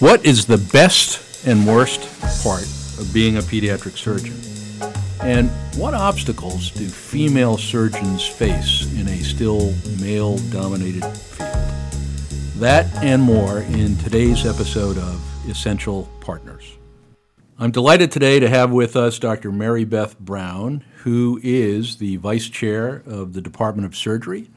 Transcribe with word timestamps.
What 0.00 0.24
is 0.24 0.46
the 0.46 0.58
best 0.58 1.44
and 1.44 1.66
worst 1.66 2.02
part 2.44 2.62
of 2.62 3.10
being 3.12 3.36
a 3.36 3.40
pediatric 3.40 3.98
surgeon? 3.98 4.38
And 5.24 5.50
what 5.76 5.92
obstacles 5.92 6.70
do 6.70 6.86
female 6.86 7.58
surgeons 7.58 8.24
face 8.24 8.86
in 8.94 9.08
a 9.08 9.18
still 9.24 9.74
male 10.00 10.38
dominated 10.52 11.04
field? 11.04 11.50
That 12.60 12.86
and 13.02 13.20
more 13.20 13.62
in 13.62 13.96
today's 13.96 14.46
episode 14.46 14.98
of 14.98 15.20
Essential 15.50 16.08
Partners. 16.20 16.78
I'm 17.58 17.72
delighted 17.72 18.12
today 18.12 18.38
to 18.38 18.48
have 18.48 18.70
with 18.70 18.94
us 18.94 19.18
Dr. 19.18 19.50
Mary 19.50 19.82
Beth 19.82 20.16
Browne, 20.20 20.84
who 20.98 21.40
is 21.42 21.96
the 21.96 22.18
Vice 22.18 22.48
Chair 22.48 23.02
of 23.04 23.32
the 23.32 23.40
Department 23.40 23.84
of 23.84 23.96
Surgery 23.96 24.48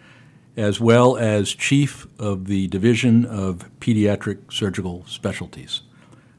as 0.58 0.80
well 0.80 1.18
as 1.18 1.50
Chief 1.54 2.08
of 2.20 2.46
the 2.46 2.68
Division 2.68 3.26
of 3.26 3.70
Pediatric 3.80 4.52
Surgical 4.52 5.06
Specialties. 5.08 5.82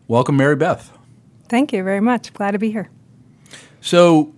Welcome, 0.09 0.37
Mary 0.37 0.57
Beth. 0.57 0.97
Thank 1.49 1.73
you 1.73 1.83
very 1.83 2.01
much. 2.01 2.33
Glad 2.33 2.53
to 2.53 2.59
be 2.59 2.71
here. 2.71 2.91
So, 3.81 4.35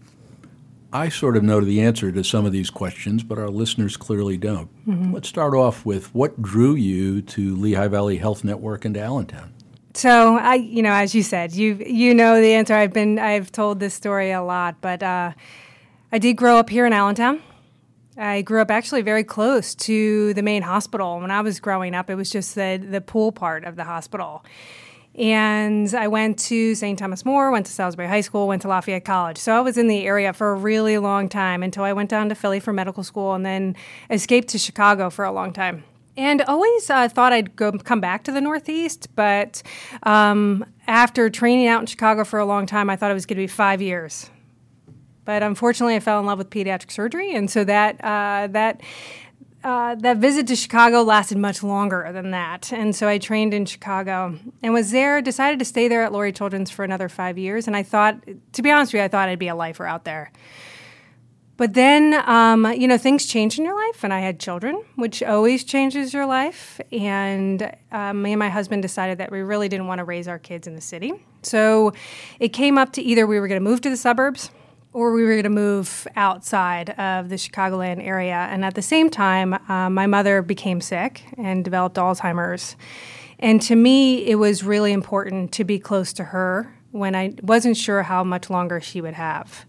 I 0.93 1.09
sort 1.09 1.37
of 1.37 1.43
know 1.43 1.61
the 1.61 1.81
answer 1.81 2.13
to 2.13 2.23
some 2.23 2.47
of 2.47 2.53
these 2.53 2.71
questions, 2.71 3.25
but 3.25 3.37
our 3.37 3.49
listeners 3.49 3.97
clearly 3.97 4.37
don't. 4.37 4.69
Mm-hmm. 4.87 5.13
Let's 5.13 5.29
start 5.29 5.53
off 5.53 5.85
with 5.85 6.15
what 6.15 6.41
drew 6.41 6.77
you 6.77 7.21
to 7.23 7.57
Lehigh 7.57 7.89
Valley 7.89 8.19
Health 8.19 8.45
Network 8.45 8.85
and 8.85 8.95
to 8.95 9.01
Allentown? 9.01 9.53
So 9.95 10.37
I, 10.37 10.55
you 10.55 10.83
know, 10.83 10.93
as 10.93 11.15
you 11.15 11.23
said, 11.23 11.53
you 11.53 11.75
you 11.85 12.15
know 12.15 12.41
the 12.41 12.53
answer. 12.55 12.75
I've 12.75 12.93
been 12.93 13.19
I've 13.19 13.51
told 13.51 13.81
this 13.81 13.95
story 13.95 14.31
a 14.31 14.43
lot, 14.43 14.77
but 14.81 15.03
uh, 15.03 15.33
I 16.13 16.19
did 16.19 16.35
grow 16.37 16.59
up 16.59 16.71
here 16.71 16.87
in 16.87 16.93
Allentown. 16.93 17.43
I 18.17 18.43
grew 18.43 18.61
up 18.61 18.71
actually 18.71 19.03
very 19.03 19.25
close 19.25 19.75
to 19.75 20.35
the 20.35 20.43
main 20.43 20.63
hospital. 20.63 21.21
When 21.21 21.31
I 21.31 21.41
was 21.41 21.59
growing 21.59 21.95
up, 21.95 22.11
it 22.11 22.15
was 22.15 22.31
just 22.31 22.55
the, 22.55 22.77
the 22.77 23.01
pool 23.01 23.33
part 23.33 23.65
of 23.65 23.77
the 23.77 23.85
hospital. 23.85 24.45
And 25.17 25.93
I 25.95 26.09
went 26.09 26.39
to 26.41 26.75
St. 26.75 26.99
Thomas 26.99 27.25
More, 27.25 27.51
went 27.51 27.67
to 27.67 27.73
Salisbury 27.73 28.09
High 28.09 28.21
School, 28.21 28.49
went 28.49 28.63
to 28.63 28.69
Lafayette 28.69 29.05
College. 29.05 29.39
So 29.39 29.57
I 29.57 29.61
was 29.61 29.79
in 29.79 29.87
the 29.87 30.05
area 30.07 30.33
for 30.33 30.51
a 30.51 30.55
really 30.55 30.99
long 30.99 31.29
time 31.29 31.63
until 31.63 31.85
I 31.85 31.93
went 31.93 32.11
down 32.11 32.29
to 32.29 32.35
Philly 32.35 32.59
for 32.61 32.73
medical 32.73 33.05
school 33.05 33.35
and 33.35 33.47
then 33.47 33.77
escaped 34.11 34.49
to 34.49 34.59
Chicago 34.59 35.11
for 35.11 35.25
a 35.25 35.33
long 35.33 35.53
time. 35.53 35.85
And 36.17 36.43
always 36.43 36.91
uh, 36.91 37.09
thought 37.09 37.33
I'd 37.33 37.57
go 37.57 37.73
come 37.73 38.01
back 38.01 38.23
to 38.25 38.33
the 38.33 38.41
Northeast, 38.41 39.09
but 39.17 39.63
um, 40.05 40.65
after 40.87 41.29
training 41.29 41.67
out 41.67 41.81
in 41.81 41.87
Chicago 41.87 42.25
for 42.25 42.39
a 42.39 42.47
long 42.47 42.67
time, 42.67 42.89
I 42.89 42.95
thought 42.95 43.11
it 43.11 43.15
was 43.15 43.27
going 43.27 43.37
to 43.37 43.43
be 43.43 43.49
five 43.49 43.83
years. 43.83 44.31
But 45.25 45.43
unfortunately, 45.43 45.97
I 45.97 46.01
fell 46.01 46.21
in 46.21 46.27
love 46.27 46.39
with 46.39 46.51
pediatric 46.51 46.91
surgery, 46.91 47.35
and 47.35 47.51
so 47.51 47.65
that 47.65 48.03
uh, 48.05 48.49
that 48.51 48.81
uh, 49.65 49.95
that 49.95 50.19
visit 50.19 50.47
to 50.47 50.55
Chicago 50.55 51.03
lasted 51.03 51.39
much 51.39 51.63
longer 51.63 52.11
than 52.13 52.33
that. 52.33 52.71
And 52.71 52.95
so 52.95 53.09
I 53.09 53.17
trained 53.17 53.55
in 53.55 53.65
Chicago 53.65 54.39
and 54.63 54.75
was 54.75 54.91
there, 54.91 55.23
decided 55.23 55.59
to 55.59 55.65
stay 55.65 55.89
there 55.89 56.03
at 56.03 56.13
Lurie 56.13 56.37
Children's 56.37 56.71
for 56.71 56.85
another 56.85 57.09
five 57.09 57.39
years. 57.39 57.67
And 57.67 57.75
I 57.75 57.83
thought, 57.83 58.23
to 58.53 58.63
be 58.63 58.71
honest 58.71 58.93
with 58.93 59.01
you, 59.01 59.05
I 59.05 59.09
thought 59.09 59.31
I'd 59.31 59.39
be 59.39 59.49
a 59.49 59.55
lifer 59.55 59.87
out 59.87 60.05
there. 60.05 60.31
But 61.57 61.73
then, 61.73 62.15
um, 62.29 62.71
you 62.73 62.87
know, 62.89 62.99
things 62.99 63.27
change 63.27 63.59
in 63.59 63.65
your 63.65 63.77
life, 63.77 64.03
and 64.03 64.13
I 64.13 64.21
had 64.21 64.41
children, 64.41 64.85
which 64.97 65.23
always 65.23 65.63
changes 65.63 66.13
your 66.13 66.27
life. 66.27 66.81
And 66.93 67.75
um, 67.93 68.23
me 68.23 68.33
and 68.33 68.41
my 68.41 68.51
husband 68.51 68.83
decided 68.83 69.19
that 69.19 69.31
we 69.31 69.41
really 69.41 69.69
didn't 69.69 69.87
want 69.87 70.01
to 70.01 70.05
raise 70.05 70.27
our 70.27 70.39
kids 70.39 70.67
in 70.67 70.75
the 70.75 70.81
city. 70.81 71.13
So 71.43 71.93
it 72.41 72.49
came 72.49 72.77
up 72.77 72.93
to 72.95 73.03
either 73.03 73.27
we 73.27 73.39
were 73.39 73.47
going 73.47 73.63
to 73.63 73.71
move 73.71 73.81
to 73.83 73.89
the 73.89 73.97
suburbs 73.97 74.51
or 74.95 75.13
we 75.13 75.25
were 75.25 75.33
going 75.33 75.43
to 75.43 75.51
move 75.51 76.07
outside 76.17 76.91
of 76.91 77.29
the 77.29 77.35
Chicagoland 77.35 78.03
area. 78.03 78.49
And 78.51 78.65
at 78.65 78.75
the 78.75 78.83
same 78.83 79.11
time, 79.11 79.53
uh, 79.69 79.91
my 79.91 80.07
mother 80.07 80.41
became 80.41 80.81
sick 80.81 81.25
and 81.37 81.65
developed 81.65 81.97
Alzheimer's. 81.97 82.77
And 83.41 83.61
to 83.63 83.75
me, 83.75 84.25
it 84.25 84.37
was 84.37 84.63
really 84.63 84.93
important 84.93 85.53
to 85.53 85.65
be 85.65 85.79
close 85.81 86.13
to 86.15 86.25
her 86.25 86.73
when 86.93 87.17
I 87.17 87.35
wasn't 87.43 87.77
sure 87.77 88.05
how 88.05 88.23
much 88.23 88.49
longer 88.49 88.81
she 88.81 89.01
would 89.01 89.15
have. 89.15 89.67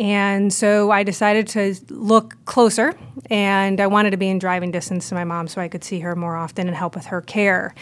And 0.00 0.50
so 0.50 0.90
I 0.90 1.02
decided 1.02 1.46
to 1.48 1.74
look 1.90 2.42
closer, 2.46 2.94
and 3.28 3.82
I 3.82 3.86
wanted 3.86 4.12
to 4.12 4.16
be 4.16 4.30
in 4.30 4.38
driving 4.38 4.70
distance 4.70 5.10
to 5.10 5.14
my 5.14 5.24
mom 5.24 5.46
so 5.46 5.60
I 5.60 5.68
could 5.68 5.84
see 5.84 6.00
her 6.00 6.16
more 6.16 6.36
often 6.36 6.68
and 6.68 6.74
help 6.74 6.94
with 6.94 7.04
her 7.06 7.20
care. 7.20 7.74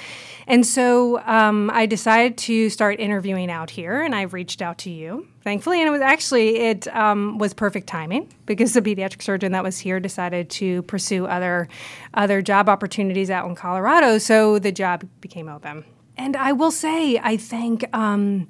And 0.48 0.66
so 0.66 1.22
um, 1.26 1.70
I 1.72 1.86
decided 1.86 2.36
to 2.38 2.70
start 2.70 2.98
interviewing 2.98 3.52
out 3.52 3.70
here, 3.70 4.02
and 4.02 4.16
I've 4.16 4.32
reached 4.32 4.60
out 4.60 4.78
to 4.78 4.90
you, 4.90 5.28
thankfully. 5.42 5.78
And 5.80 5.86
it 5.86 5.92
was 5.92 6.00
actually 6.00 6.56
it 6.56 6.88
um, 6.88 7.38
was 7.38 7.54
perfect 7.54 7.86
timing 7.86 8.34
because 8.46 8.72
the 8.72 8.82
pediatric 8.82 9.22
surgeon 9.22 9.52
that 9.52 9.62
was 9.62 9.78
here 9.78 10.00
decided 10.00 10.50
to 10.50 10.82
pursue 10.82 11.26
other 11.26 11.68
other 12.14 12.42
job 12.42 12.68
opportunities 12.68 13.30
out 13.30 13.48
in 13.48 13.54
Colorado, 13.54 14.18
so 14.18 14.58
the 14.58 14.72
job 14.72 15.06
became 15.20 15.48
open. 15.48 15.84
And 16.16 16.34
I 16.34 16.50
will 16.50 16.72
say, 16.72 17.20
I 17.22 17.36
think. 17.36 17.84
Um, 17.92 18.48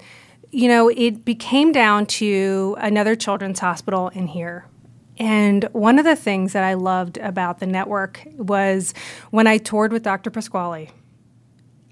you 0.50 0.68
know, 0.68 0.88
it 0.88 1.24
became 1.24 1.72
down 1.72 2.06
to 2.06 2.76
another 2.78 3.14
children's 3.14 3.58
hospital 3.58 4.08
in 4.08 4.26
here 4.26 4.66
and 5.18 5.64
one 5.72 5.98
of 5.98 6.04
the 6.04 6.16
things 6.16 6.52
that 6.52 6.62
I 6.62 6.74
loved 6.74 7.18
about 7.18 7.58
the 7.58 7.66
network 7.66 8.26
was 8.36 8.94
when 9.30 9.46
I 9.46 9.58
toured 9.58 9.92
with 9.92 10.04
Dr. 10.04 10.30
Pasquale, 10.30 10.90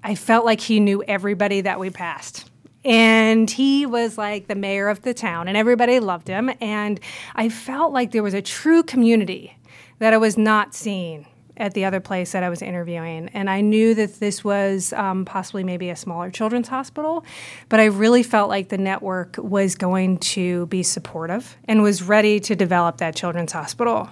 I 0.03 0.15
felt 0.15 0.45
like 0.45 0.61
he 0.61 0.79
knew 0.79 1.03
everybody 1.03 1.61
that 1.61 1.79
we 1.79 1.89
passed. 1.89 2.49
And 2.85 3.49
he 3.51 3.85
was 3.85 4.17
like 4.17 4.47
the 4.47 4.55
mayor 4.55 4.87
of 4.87 5.01
the 5.01 5.13
town, 5.13 5.49
and 5.49 5.57
everybody 5.57 5.99
loved 5.99 6.29
him. 6.29 6.49
And 6.61 7.01
I 7.35 7.49
felt 7.49 7.91
like 7.91 8.11
there 8.11 8.23
was 8.23 8.33
a 8.33 8.41
true 8.41 8.81
community 8.81 9.57
that 9.99 10.13
I 10.13 10.17
was 10.17 10.37
not 10.37 10.73
seeing 10.73 11.27
at 11.57 11.73
the 11.73 11.85
other 11.85 11.99
place 11.99 12.31
that 12.31 12.43
I 12.43 12.49
was 12.49 12.61
interviewing. 12.61 13.29
And 13.33 13.49
I 13.49 13.61
knew 13.61 13.93
that 13.95 14.19
this 14.19 14.43
was 14.43 14.93
um, 14.93 15.25
possibly 15.25 15.63
maybe 15.63 15.89
a 15.89 15.95
smaller 15.95 16.31
children's 16.31 16.67
hospital, 16.67 17.25
but 17.69 17.79
I 17.79 17.85
really 17.85 18.23
felt 18.23 18.49
like 18.49 18.69
the 18.69 18.77
network 18.77 19.35
was 19.37 19.75
going 19.75 20.19
to 20.19 20.67
be 20.67 20.83
supportive 20.83 21.57
and 21.65 21.81
was 21.81 22.03
ready 22.03 22.39
to 22.41 22.55
develop 22.55 22.97
that 22.97 23.15
children's 23.15 23.51
hospital. 23.51 24.09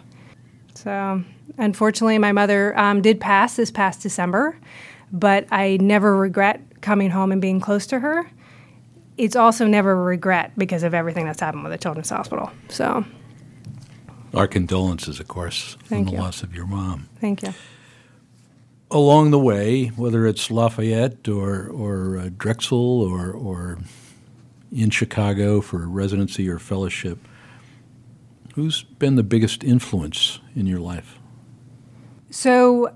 So, 0.74 1.24
unfortunately, 1.58 2.18
my 2.18 2.32
mother 2.32 2.78
um, 2.78 3.02
did 3.02 3.20
pass 3.22 3.56
this 3.56 3.72
past 3.72 4.02
December 4.02 4.60
but 5.12 5.48
I 5.52 5.78
never 5.82 6.16
regret 6.16 6.62
coming 6.82 7.10
home 7.10 7.32
and 7.32 7.42
being 7.42 7.60
close 7.60 7.88
to 7.88 8.00
her. 8.00 8.30
It's 9.18 9.36
also 9.36 9.66
never 9.66 9.96
regret 9.96 10.52
because 10.58 10.84
of 10.84 10.94
everything 10.94 11.26
that's 11.26 11.40
happened 11.40 11.64
with 11.64 11.72
the 11.72 11.78
Children's 11.78 12.10
Hospital. 12.10 12.52
So, 12.70 13.06
our 14.36 14.48
condolences, 14.48 15.20
of 15.20 15.28
course, 15.28 15.78
Thank 15.86 16.08
on 16.08 16.14
the 16.14 16.18
you. 16.18 16.24
loss 16.24 16.44
of 16.44 16.54
your 16.54 16.66
mom. 16.68 17.10
Thank 17.20 17.44
you. 17.44 17.54
Along 18.92 19.32
the 19.32 19.40
way, 19.40 19.88
whether 19.88 20.28
it's 20.28 20.52
Lafayette 20.52 21.28
or 21.28 21.68
or 21.68 22.18
uh, 22.18 22.30
Drexel 22.38 23.02
or 23.02 23.32
or 23.32 23.80
in 24.72 24.90
Chicago 24.90 25.62
for 25.62 25.88
residency 25.88 26.48
or 26.50 26.60
fellowship, 26.60 27.20
who's 28.54 28.84
been 28.84 29.16
the 29.16 29.24
biggest 29.24 29.64
influence 29.64 30.40
in 30.56 30.66
your 30.66 30.80
life? 30.80 31.18
So 32.30 32.94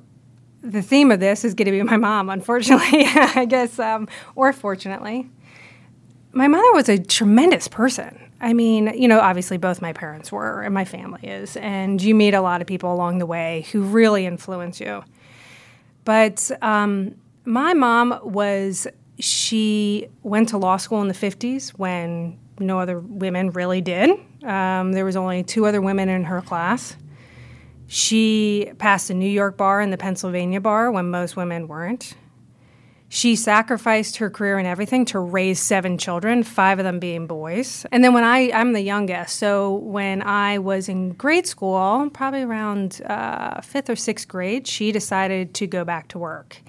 the 0.61 0.81
theme 0.81 1.11
of 1.11 1.19
this 1.19 1.45
is 1.45 1.53
going 1.53 1.65
to 1.65 1.71
be 1.71 1.81
my 1.83 1.97
mom, 1.97 2.29
unfortunately, 2.29 3.05
I 3.05 3.45
guess, 3.45 3.79
um, 3.79 4.07
or 4.35 4.53
fortunately. 4.53 5.29
My 6.31 6.47
mother 6.47 6.71
was 6.73 6.89
a 6.89 6.99
tremendous 6.99 7.67
person. 7.67 8.28
I 8.41 8.53
mean, 8.53 8.93
you 8.95 9.07
know, 9.07 9.19
obviously 9.19 9.57
both 9.57 9.81
my 9.81 9.93
parents 9.93 10.31
were, 10.31 10.61
and 10.61 10.73
my 10.73 10.85
family 10.85 11.27
is, 11.27 11.57
and 11.57 12.01
you 12.01 12.15
meet 12.15 12.33
a 12.33 12.41
lot 12.41 12.61
of 12.61 12.67
people 12.67 12.93
along 12.93 13.17
the 13.17 13.25
way 13.25 13.65
who 13.71 13.81
really 13.81 14.25
influence 14.25 14.79
you. 14.79 15.03
But 16.05 16.49
um, 16.61 17.15
my 17.45 17.73
mom 17.73 18.19
was, 18.23 18.87
she 19.19 20.07
went 20.23 20.49
to 20.49 20.57
law 20.57 20.77
school 20.77 21.01
in 21.01 21.09
the 21.09 21.13
50s 21.13 21.71
when 21.71 22.39
no 22.59 22.79
other 22.79 22.99
women 22.99 23.51
really 23.51 23.81
did. 23.81 24.11
Um, 24.43 24.93
there 24.93 25.05
was 25.05 25.15
only 25.15 25.43
two 25.43 25.65
other 25.65 25.81
women 25.81 26.07
in 26.07 26.23
her 26.25 26.41
class. 26.41 26.95
She 27.87 28.71
passed 28.77 29.07
the 29.07 29.15
New 29.15 29.29
York 29.29 29.57
bar 29.57 29.81
and 29.81 29.91
the 29.91 29.97
Pennsylvania 29.97 30.61
bar 30.61 30.91
when 30.91 31.09
most 31.09 31.35
women 31.35 31.67
weren't. 31.67 32.15
She 33.11 33.35
sacrificed 33.35 34.17
her 34.17 34.29
career 34.29 34.59
and 34.59 34.67
everything 34.67 35.03
to 35.05 35.19
raise 35.19 35.59
seven 35.59 35.97
children, 35.97 36.43
five 36.43 36.77
of 36.77 36.85
them 36.85 36.99
being 36.99 37.25
boys. 37.25 37.85
And 37.91 38.03
then 38.03 38.13
when 38.13 38.23
I, 38.23 38.51
I'm 38.51 38.73
the 38.73 38.81
youngest, 38.81 39.37
so 39.37 39.73
when 39.77 40.21
I 40.21 40.59
was 40.59 40.87
in 40.87 41.13
grade 41.13 41.47
school, 41.47 42.07
probably 42.13 42.43
around 42.43 43.01
uh, 43.05 43.61
fifth 43.61 43.89
or 43.89 43.95
sixth 43.95 44.27
grade, 44.27 44.67
she 44.67 44.91
decided 44.91 45.55
to 45.55 45.65
go 45.65 45.83
back 45.83 46.07
to 46.09 46.19
work. 46.19 46.61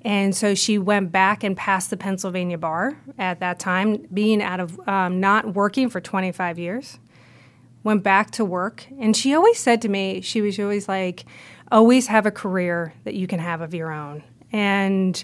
And 0.00 0.34
so 0.34 0.54
she 0.54 0.78
went 0.78 1.12
back 1.12 1.44
and 1.44 1.54
passed 1.54 1.90
the 1.90 1.98
Pennsylvania 1.98 2.56
bar 2.56 2.98
at 3.18 3.40
that 3.40 3.58
time, 3.58 4.06
being 4.12 4.42
out 4.42 4.60
of 4.60 4.88
um, 4.88 5.20
not 5.20 5.54
working 5.54 5.90
for 5.90 6.00
25 6.00 6.58
years 6.58 6.98
went 7.84 8.02
back 8.02 8.30
to 8.32 8.44
work. 8.44 8.86
And 8.98 9.16
she 9.16 9.34
always 9.34 9.58
said 9.58 9.82
to 9.82 9.88
me, 9.88 10.22
she 10.22 10.40
was 10.40 10.58
always 10.58 10.88
like, 10.88 11.24
always 11.70 12.08
have 12.08 12.26
a 12.26 12.30
career 12.30 12.94
that 13.04 13.14
you 13.14 13.26
can 13.26 13.38
have 13.38 13.60
of 13.60 13.74
your 13.74 13.92
own. 13.92 14.24
And 14.50 15.22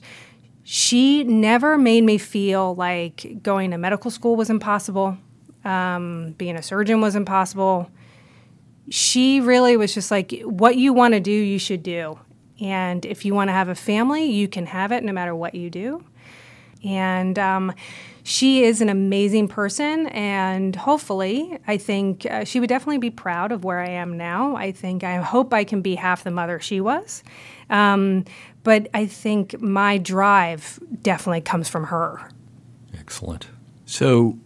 she 0.73 1.25
never 1.25 1.77
made 1.77 2.05
me 2.05 2.17
feel 2.17 2.77
like 2.77 3.43
going 3.43 3.73
to 3.73 3.77
medical 3.77 4.09
school 4.09 4.37
was 4.37 4.51
impossible, 4.51 5.19
um, 5.65 6.33
being 6.39 6.55
a 6.55 6.63
surgeon 6.63 7.01
was 7.01 7.17
impossible. 7.17 7.91
She 8.89 9.41
really 9.41 9.77
was 9.77 9.93
just 9.93 10.13
like, 10.13 10.31
what 10.43 10.77
you 10.77 10.93
want 10.93 11.15
to 11.15 11.19
do, 11.19 11.33
you 11.33 11.59
should 11.59 11.83
do. 11.83 12.21
And 12.61 13.05
if 13.05 13.25
you 13.25 13.35
want 13.35 13.49
to 13.49 13.53
have 13.53 13.69
a 13.69 13.75
family, 13.75 14.27
you 14.27 14.47
can 14.47 14.67
have 14.67 14.93
it 14.93 15.03
no 15.03 15.13
matter 15.13 15.35
what 15.35 15.57
you 15.57 15.71
do. 15.71 16.05
And 16.85 17.37
um, 17.37 17.73
she 18.23 18.63
is 18.63 18.81
an 18.81 18.89
amazing 18.89 19.49
person, 19.49 20.07
and 20.09 20.77
hopefully, 20.77 21.59
I 21.67 21.79
think 21.79 22.27
uh, 22.27 22.45
she 22.45 22.61
would 22.61 22.69
definitely 22.69 22.99
be 22.99 23.11
proud 23.11 23.51
of 23.51 23.65
where 23.65 23.81
I 23.81 23.89
am 23.89 24.17
now. 24.17 24.57
I 24.57 24.73
think 24.73 25.03
I 25.03 25.17
hope 25.17 25.53
I 25.53 25.65
can 25.65 25.83
be 25.83 25.97
half 25.97 26.23
the 26.23 26.31
mother 26.31 26.61
she 26.61 26.81
was. 26.81 27.25
Um, 27.71 28.25
but 28.63 28.89
I 28.95 29.07
think 29.07 29.61
my 29.61 29.99
drive 29.99 30.79
definitely 31.03 31.41
comes 31.41 31.69
from 31.69 31.85
her. 31.85 32.31
Excellent. 32.99 33.49
So, 33.87 34.39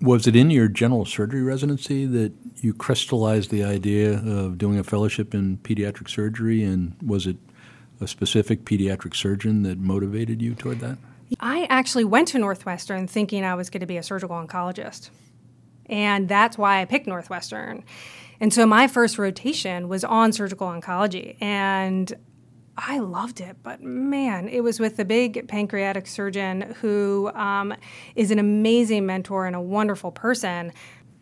was 0.00 0.26
it 0.26 0.36
in 0.36 0.50
your 0.50 0.68
general 0.68 1.04
surgery 1.04 1.42
residency 1.42 2.06
that 2.06 2.32
you 2.56 2.72
crystallized 2.72 3.50
the 3.50 3.64
idea 3.64 4.14
of 4.14 4.58
doing 4.58 4.78
a 4.78 4.84
fellowship 4.84 5.34
in 5.34 5.58
pediatric 5.58 6.08
surgery, 6.08 6.62
and 6.62 6.94
was 7.04 7.26
it 7.26 7.36
a 8.00 8.06
specific 8.06 8.64
pediatric 8.64 9.14
surgeon 9.14 9.62
that 9.62 9.78
motivated 9.78 10.40
you 10.40 10.54
toward 10.54 10.80
that? 10.80 10.98
I 11.40 11.66
actually 11.68 12.04
went 12.04 12.28
to 12.28 12.38
Northwestern 12.38 13.06
thinking 13.06 13.44
I 13.44 13.54
was 13.54 13.70
going 13.70 13.80
to 13.80 13.86
be 13.86 13.96
a 13.96 14.02
surgical 14.02 14.36
oncologist. 14.36 15.10
And 15.86 16.28
that's 16.28 16.56
why 16.56 16.80
I 16.80 16.84
picked 16.84 17.06
Northwestern. 17.06 17.84
And 18.40 18.52
so 18.52 18.66
my 18.66 18.86
first 18.88 19.18
rotation 19.18 19.88
was 19.88 20.04
on 20.04 20.32
surgical 20.32 20.68
oncology. 20.68 21.36
And 21.42 22.14
I 22.80 23.00
loved 23.00 23.40
it, 23.40 23.56
but 23.64 23.82
man, 23.82 24.48
it 24.48 24.60
was 24.60 24.78
with 24.78 24.96
the 24.96 25.04
big 25.04 25.48
pancreatic 25.48 26.06
surgeon 26.06 26.76
who 26.80 27.28
um, 27.34 27.74
is 28.14 28.30
an 28.30 28.38
amazing 28.38 29.04
mentor 29.04 29.46
and 29.46 29.56
a 29.56 29.60
wonderful 29.60 30.12
person. 30.12 30.72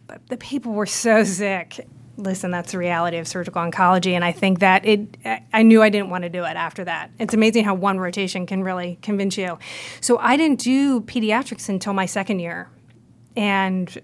But 0.06 0.28
the 0.28 0.36
people 0.36 0.72
were 0.72 0.86
so 0.86 1.24
sick. 1.24 1.86
Listen, 2.18 2.50
that's 2.50 2.72
the 2.72 2.78
reality 2.78 3.16
of 3.16 3.26
surgical 3.26 3.62
oncology, 3.62 4.12
and 4.12 4.24
I 4.24 4.32
think 4.32 4.60
that 4.60 4.86
it. 4.86 5.16
I 5.52 5.62
knew 5.62 5.82
I 5.82 5.88
didn't 5.88 6.10
want 6.10 6.24
to 6.24 6.30
do 6.30 6.44
it 6.44 6.56
after 6.56 6.84
that. 6.84 7.10
It's 7.18 7.34
amazing 7.34 7.64
how 7.64 7.74
one 7.74 7.98
rotation 7.98 8.46
can 8.46 8.62
really 8.62 8.98
convince 9.02 9.36
you. 9.36 9.58
So 10.00 10.18
I 10.18 10.36
didn't 10.36 10.60
do 10.60 11.00
pediatrics 11.02 11.68
until 11.68 11.92
my 11.92 12.06
second 12.06 12.38
year, 12.40 12.70
and 13.34 14.00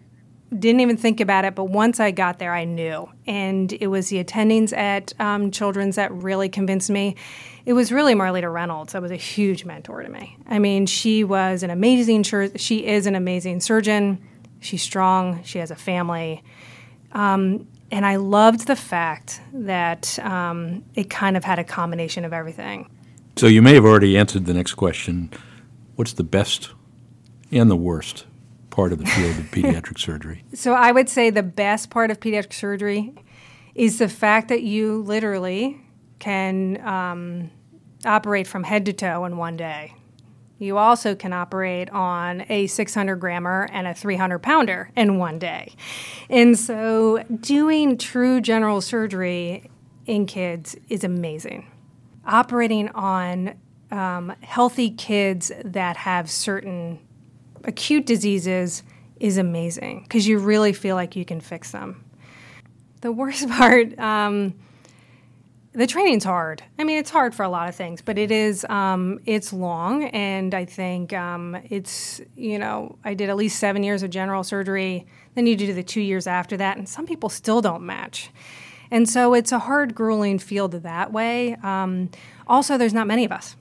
didn't 0.59 0.81
even 0.81 0.97
think 0.97 1.21
about 1.21 1.45
it, 1.45 1.55
but 1.55 1.65
once 1.65 1.99
I 2.01 2.11
got 2.11 2.39
there, 2.39 2.53
I 2.53 2.65
knew. 2.65 3.09
And 3.27 3.73
it 3.73 3.87
was 3.87 4.09
the 4.09 4.23
attendings 4.23 4.77
at 4.77 5.19
um, 5.21 5.51
Children's 5.51 5.97
that 5.97 6.13
really 6.13 6.49
convinced 6.49 6.91
me. 6.91 7.17
It 7.65 7.73
was 7.73 7.93
really 7.93 8.15
Marleta 8.15 8.53
Reynolds 8.53 8.93
that 8.93 9.03
was 9.03 9.11
a 9.11 9.17
huge 9.17 9.65
mentor 9.65 10.03
to 10.03 10.09
me. 10.09 10.37
I 10.47 10.59
mean, 10.59 10.87
she 10.87 11.25
was 11.25 11.63
an 11.63 11.71
amazing, 11.71 12.25
she 12.57 12.87
is 12.87 13.07
an 13.07 13.15
amazing 13.15 13.61
surgeon. 13.61 14.23
She's 14.61 14.83
strong. 14.83 15.43
She 15.45 15.59
has 15.59 15.71
a 15.71 15.77
family. 15.77 16.43
Um, 17.13 17.67
and 17.91 18.07
I 18.07 18.17
loved 18.17 18.67
the 18.67 18.77
fact 18.77 19.41
that 19.53 20.19
um, 20.21 20.85
it 20.95 21.11
kind 21.11 21.37
of 21.37 21.45
had 21.45 21.59
a 21.59 21.65
combination 21.65 22.25
of 22.25 22.33
everything. 22.33 22.89
So 23.37 23.47
you 23.47 23.63
may 23.63 23.75
have 23.75 23.85
already 23.85 24.17
answered 24.19 24.47
the 24.47 24.55
next 24.55 24.75
question. 24.75 25.31
What's 25.97 26.13
the 26.15 26.25
best 26.25 26.71
and 27.51 27.71
the 27.71 27.77
worst 27.77 28.25
part 28.73 28.93
of 28.93 28.99
the 28.99 29.07
field 29.07 29.39
of 29.39 29.45
pediatric 29.53 29.99
surgery? 30.01 30.43
So 30.55 30.73
I 30.73 30.91
would 30.91 31.09
say 31.09 31.31
the 31.31 31.45
best 31.45 31.91
part 31.91 32.11
of 32.11 32.19
pediatric 32.19 32.53
surgery 32.53 33.15
is 33.77 34.01
the 34.01 34.09
fact 34.09 34.49
that 34.49 34.63
you 34.63 35.03
literally 35.03 35.81
can 36.19 36.85
um, 36.85 37.51
operate 38.05 38.49
from 38.49 38.65
head 38.65 38.85
to 38.87 38.93
toe 38.93 39.25
in 39.25 39.37
one 39.37 39.57
day. 39.57 39.95
You 40.59 40.79
also 40.79 41.15
can 41.15 41.33
operate 41.33 41.91
on 41.91 42.45
a 42.49 42.67
600 42.67 43.17
grammer 43.17 43.69
and 43.73 43.87
a 43.87 43.95
300 43.95 44.39
pounder 44.39 44.91
in 44.97 45.19
one 45.19 45.39
day. 45.39 45.75
And 46.31 46.59
so 46.59 47.25
doing 47.41 47.99
true 47.99 48.41
general 48.41 48.81
surgery 48.81 49.71
in 50.07 50.27
kids 50.27 50.77
is 50.89 51.05
amazing. 51.05 51.69
Operating 52.25 52.89
on 52.91 53.55
um, 53.91 54.33
healthy 54.43 54.91
kids 54.91 55.51
that 55.65 55.97
have 55.97 56.31
certain 56.31 57.01
acute 57.65 58.07
diseases 58.07 58.83
is 59.21 59.39
amazing 59.39 60.03
because 60.03 60.27
you 60.27 60.39
really 60.39 60.73
feel 60.73 60.97
like 60.97 61.17
you 61.17 61.25
can 61.25 61.41
fix 61.41 61.71
them. 61.71 62.05
The 63.01 63.13
worst 63.13 63.49
part, 63.51 63.99
um, 63.99 64.55
the 65.73 65.87
training's 65.87 66.25
hard. 66.25 66.63
I 66.79 66.85
mean, 66.85 66.99
it's 66.99 67.11
hard 67.11 67.35
for 67.35 67.45
a 67.45 67.49
lot 67.49 67.69
of 67.69 67.75
things, 67.75 68.03
but 68.03 68.19
it 68.19 68.31
is 68.31 68.65
um, 68.67 69.21
it's 69.25 69.53
long, 69.53 70.05
and 70.05 70.55
I 70.55 70.67
think 70.67 71.13
um, 71.15 71.57
it's 71.71 72.21
you 72.37 72.59
know 72.59 72.99
I 73.05 73.15
did 73.15 73.31
at 73.31 73.37
least 73.37 73.59
seven 73.59 73.83
years 73.83 74.03
of 74.03 74.11
general 74.11 74.45
surgery. 74.45 75.07
Then 75.35 75.47
you 75.47 75.57
do 75.57 75.73
the 75.73 75.83
two 75.83 76.03
years 76.03 76.27
after 76.27 76.59
that, 76.59 76.77
and 76.77 76.87
some 76.87 77.07
people 77.07 77.31
still 77.31 77.63
don't 77.63 77.85
match. 77.85 78.31
And 78.91 79.09
so 79.09 79.33
it's 79.33 79.53
a 79.53 79.59
hard, 79.59 79.95
grueling 79.95 80.39
field 80.39 80.73
that 80.73 81.13
way. 81.13 81.55
Um, 81.63 82.11
also, 82.47 82.77
there's 82.77 82.93
not 82.93 83.07
many 83.07 83.25
of 83.25 83.33
us. 83.33 83.57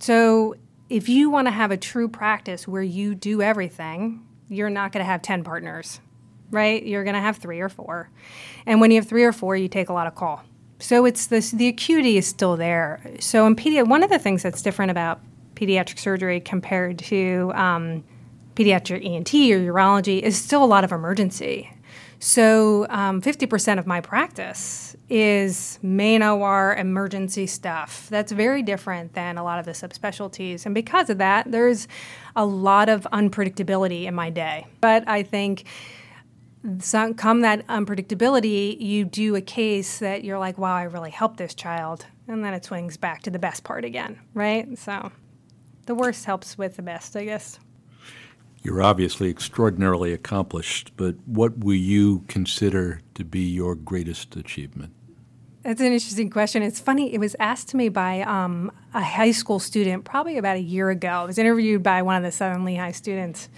So 0.00 0.54
if 0.92 1.08
you 1.08 1.30
want 1.30 1.46
to 1.46 1.50
have 1.50 1.70
a 1.70 1.76
true 1.78 2.06
practice 2.06 2.68
where 2.68 2.82
you 2.82 3.14
do 3.14 3.40
everything, 3.40 4.26
you're 4.48 4.68
not 4.68 4.92
going 4.92 5.02
to 5.02 5.10
have 5.10 5.22
10 5.22 5.42
partners, 5.42 6.00
right? 6.50 6.84
You're 6.84 7.02
going 7.02 7.14
to 7.14 7.20
have 7.20 7.38
three 7.38 7.60
or 7.60 7.70
four. 7.70 8.10
And 8.66 8.78
when 8.78 8.90
you 8.90 9.00
have 9.00 9.08
three 9.08 9.24
or 9.24 9.32
four, 9.32 9.56
you 9.56 9.68
take 9.68 9.88
a 9.88 9.94
lot 9.94 10.06
of 10.06 10.14
call. 10.14 10.44
So 10.78 11.06
it's 11.06 11.26
this, 11.26 11.50
the 11.50 11.68
acuity 11.68 12.18
is 12.18 12.26
still 12.26 12.58
there. 12.58 13.00
So 13.20 13.46
in 13.46 13.56
pedi- 13.56 13.86
one 13.86 14.02
of 14.02 14.10
the 14.10 14.18
things 14.18 14.42
that's 14.42 14.60
different 14.60 14.90
about 14.90 15.20
pediatric 15.54 15.98
surgery 15.98 16.40
compared 16.40 16.98
to 16.98 17.52
um, 17.54 18.04
pediatric 18.54 19.02
ENT 19.02 19.32
or 19.32 19.72
urology 19.72 20.20
is 20.20 20.36
still 20.36 20.62
a 20.62 20.66
lot 20.66 20.84
of 20.84 20.92
emergency. 20.92 21.70
So 22.24 22.86
um, 22.88 23.20
50% 23.20 23.80
of 23.80 23.86
my 23.88 24.00
practice 24.00 24.94
is 25.08 25.80
main 25.82 26.22
OR 26.22 26.72
emergency 26.76 27.48
stuff. 27.48 28.06
That's 28.10 28.30
very 28.30 28.62
different 28.62 29.14
than 29.14 29.38
a 29.38 29.42
lot 29.42 29.58
of 29.58 29.64
the 29.64 29.72
subspecialties. 29.72 30.64
And 30.64 30.72
because 30.72 31.10
of 31.10 31.18
that, 31.18 31.50
there's 31.50 31.88
a 32.36 32.46
lot 32.46 32.88
of 32.88 33.08
unpredictability 33.12 34.04
in 34.04 34.14
my 34.14 34.30
day. 34.30 34.68
But 34.80 35.02
I 35.08 35.24
think 35.24 35.64
some, 36.78 37.14
come 37.14 37.40
that 37.40 37.66
unpredictability, 37.66 38.80
you 38.80 39.04
do 39.04 39.34
a 39.34 39.40
case 39.40 39.98
that 39.98 40.22
you're 40.22 40.38
like, 40.38 40.56
wow, 40.58 40.76
I 40.76 40.84
really 40.84 41.10
helped 41.10 41.38
this 41.38 41.56
child. 41.56 42.06
And 42.28 42.44
then 42.44 42.54
it 42.54 42.64
swings 42.64 42.96
back 42.96 43.22
to 43.22 43.30
the 43.30 43.40
best 43.40 43.64
part 43.64 43.84
again, 43.84 44.20
right? 44.32 44.78
So 44.78 45.10
the 45.86 45.96
worst 45.96 46.24
helps 46.24 46.56
with 46.56 46.76
the 46.76 46.82
best, 46.82 47.16
I 47.16 47.24
guess. 47.24 47.58
You're 48.62 48.82
obviously 48.82 49.28
extraordinarily 49.28 50.12
accomplished, 50.12 50.92
but 50.96 51.16
what 51.26 51.58
will 51.58 51.74
you 51.74 52.24
consider 52.28 53.00
to 53.14 53.24
be 53.24 53.40
your 53.40 53.74
greatest 53.74 54.36
achievement? 54.36 54.92
That's 55.62 55.80
an 55.80 55.86
interesting 55.86 56.28
question. 56.28 56.62
It's 56.62 56.80
funny, 56.80 57.14
it 57.14 57.18
was 57.18 57.36
asked 57.38 57.68
to 57.68 57.76
me 57.76 57.88
by 57.88 58.22
um, 58.22 58.72
a 58.94 59.02
high 59.02 59.30
school 59.30 59.60
student 59.60 60.04
probably 60.04 60.36
about 60.36 60.56
a 60.56 60.60
year 60.60 60.90
ago. 60.90 61.08
I 61.08 61.24
was 61.24 61.38
interviewed 61.38 61.82
by 61.82 62.02
one 62.02 62.16
of 62.16 62.22
the 62.24 62.32
Southern 62.32 62.64
Lehigh 62.64 62.90
students. 62.90 63.48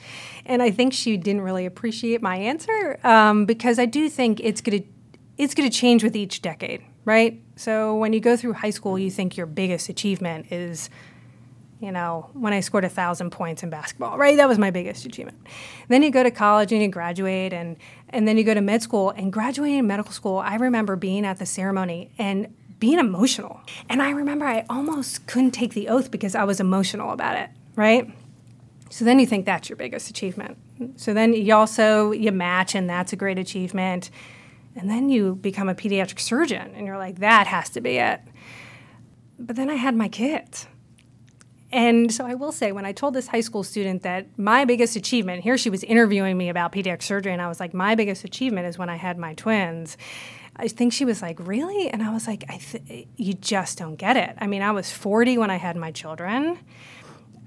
And 0.44 0.62
I 0.62 0.70
think 0.70 0.92
she 0.92 1.16
didn't 1.16 1.40
really 1.40 1.64
appreciate 1.64 2.20
my 2.20 2.37
answer 2.37 2.99
um, 3.04 3.46
because 3.46 3.78
I 3.78 3.87
do 3.87 4.11
think 4.11 4.40
it's 4.40 4.61
going 4.61 4.82
to 4.82 4.88
it's 5.37 5.52
going 5.52 5.68
to 5.68 5.76
change 5.76 6.04
with 6.04 6.14
each 6.14 6.42
decade, 6.42 6.80
right? 7.04 7.42
So 7.56 7.96
when 7.96 8.12
you 8.12 8.20
go 8.20 8.37
through 8.37 8.52
high 8.52 8.70
school, 8.70 8.96
you 8.96 9.11
think 9.11 9.37
your 9.37 9.46
biggest 9.46 9.88
achievement 9.88 10.52
is 10.52 10.90
you 11.80 11.92
know, 11.92 12.30
when 12.32 12.52
I 12.52 12.60
scored 12.60 12.84
a 12.84 12.88
thousand 12.88 13.30
points 13.30 13.62
in 13.62 13.70
basketball, 13.70 14.16
right? 14.16 14.36
That 14.36 14.48
was 14.48 14.58
my 14.58 14.70
biggest 14.70 15.04
achievement. 15.04 15.38
Then 15.88 16.02
you 16.02 16.10
go 16.10 16.22
to 16.22 16.30
college 16.30 16.72
and 16.72 16.80
you 16.80 16.88
graduate, 16.88 17.52
and 17.52 17.76
and 18.10 18.26
then 18.26 18.38
you 18.38 18.44
go 18.44 18.54
to 18.54 18.60
med 18.60 18.82
school 18.82 19.10
and 19.10 19.32
graduating 19.32 19.86
medical 19.86 20.12
school. 20.12 20.38
I 20.38 20.56
remember 20.56 20.96
being 20.96 21.26
at 21.26 21.38
the 21.38 21.46
ceremony 21.46 22.10
and 22.18 22.54
being 22.78 22.98
emotional, 22.98 23.60
and 23.88 24.02
I 24.02 24.10
remember 24.10 24.46
I 24.46 24.64
almost 24.70 25.26
couldn't 25.26 25.52
take 25.52 25.74
the 25.74 25.88
oath 25.88 26.10
because 26.10 26.34
I 26.34 26.44
was 26.44 26.60
emotional 26.60 27.10
about 27.10 27.36
it, 27.36 27.50
right? 27.76 28.10
So 28.90 29.04
then 29.04 29.18
you 29.18 29.26
think 29.26 29.44
that's 29.46 29.68
your 29.68 29.76
biggest 29.76 30.08
achievement. 30.08 30.56
So 30.96 31.12
then 31.12 31.32
you 31.32 31.54
also 31.54 32.12
you 32.12 32.32
match, 32.32 32.74
and 32.74 32.88
that's 32.88 33.12
a 33.12 33.16
great 33.16 33.38
achievement. 33.38 34.10
And 34.76 34.90
then 34.90 35.08
you 35.08 35.36
become 35.36 35.68
a 35.68 35.74
pediatric 35.74 36.18
surgeon, 36.18 36.72
and 36.74 36.86
you're 36.86 36.98
like, 36.98 37.20
that 37.20 37.46
has 37.46 37.70
to 37.70 37.80
be 37.80 37.96
it. 37.98 38.20
But 39.38 39.54
then 39.54 39.70
I 39.70 39.74
had 39.74 39.94
my 39.94 40.08
kids 40.08 40.66
and 41.74 42.14
so 42.14 42.24
I 42.24 42.34
will 42.34 42.52
say, 42.52 42.70
when 42.70 42.86
I 42.86 42.92
told 42.92 43.14
this 43.14 43.26
high 43.26 43.40
school 43.40 43.64
student 43.64 44.04
that 44.04 44.38
my 44.38 44.64
biggest 44.64 44.94
achievement, 44.94 45.42
here 45.42 45.58
she 45.58 45.70
was 45.70 45.82
interviewing 45.82 46.38
me 46.38 46.48
about 46.48 46.70
pediatric 46.70 47.02
surgery, 47.02 47.32
and 47.32 47.42
I 47.42 47.48
was 47.48 47.58
like, 47.58 47.74
my 47.74 47.96
biggest 47.96 48.22
achievement 48.22 48.68
is 48.68 48.78
when 48.78 48.88
I 48.88 48.94
had 48.94 49.18
my 49.18 49.34
twins. 49.34 49.96
I 50.54 50.68
think 50.68 50.92
she 50.92 51.04
was 51.04 51.20
like, 51.20 51.36
really? 51.40 51.90
And 51.90 52.00
I 52.00 52.12
was 52.14 52.28
like, 52.28 52.44
I 52.48 52.58
th- 52.58 53.08
you 53.16 53.34
just 53.34 53.76
don't 53.76 53.96
get 53.96 54.16
it. 54.16 54.36
I 54.38 54.46
mean, 54.46 54.62
I 54.62 54.70
was 54.70 54.92
40 54.92 55.36
when 55.36 55.50
I 55.50 55.56
had 55.56 55.76
my 55.76 55.90
children. 55.90 56.60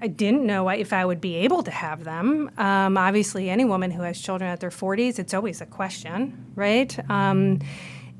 I 0.02 0.08
didn't 0.08 0.44
know 0.46 0.68
if 0.68 0.92
I 0.92 1.06
would 1.06 1.22
be 1.22 1.36
able 1.36 1.62
to 1.62 1.70
have 1.70 2.04
them. 2.04 2.50
Um, 2.58 2.98
obviously, 2.98 3.48
any 3.48 3.64
woman 3.64 3.90
who 3.90 4.02
has 4.02 4.20
children 4.20 4.50
at 4.50 4.60
their 4.60 4.68
40s, 4.68 5.18
it's 5.18 5.32
always 5.32 5.62
a 5.62 5.66
question, 5.66 6.52
right? 6.54 6.94
Um, 7.10 7.60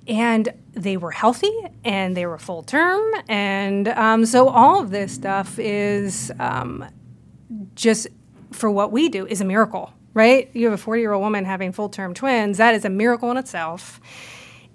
and 0.08 0.48
they 0.72 0.96
were 0.96 1.10
healthy 1.10 1.52
and 1.84 2.16
they 2.16 2.26
were 2.26 2.38
full 2.38 2.62
term. 2.62 3.02
And 3.28 3.88
um, 3.88 4.24
so 4.24 4.48
all 4.48 4.80
of 4.80 4.90
this 4.90 5.12
stuff 5.12 5.58
is 5.58 6.32
um, 6.40 6.86
just 7.74 8.08
for 8.50 8.70
what 8.70 8.90
we 8.90 9.08
do 9.08 9.26
is 9.26 9.40
a 9.40 9.44
miracle, 9.44 9.92
right? 10.14 10.50
You 10.54 10.64
have 10.66 10.74
a 10.74 10.82
40 10.82 11.00
year 11.02 11.12
old 11.12 11.22
woman 11.22 11.44
having 11.44 11.72
full 11.72 11.90
term 11.90 12.14
twins. 12.14 12.56
That 12.56 12.74
is 12.74 12.84
a 12.84 12.90
miracle 12.90 13.30
in 13.30 13.36
itself. 13.36 14.00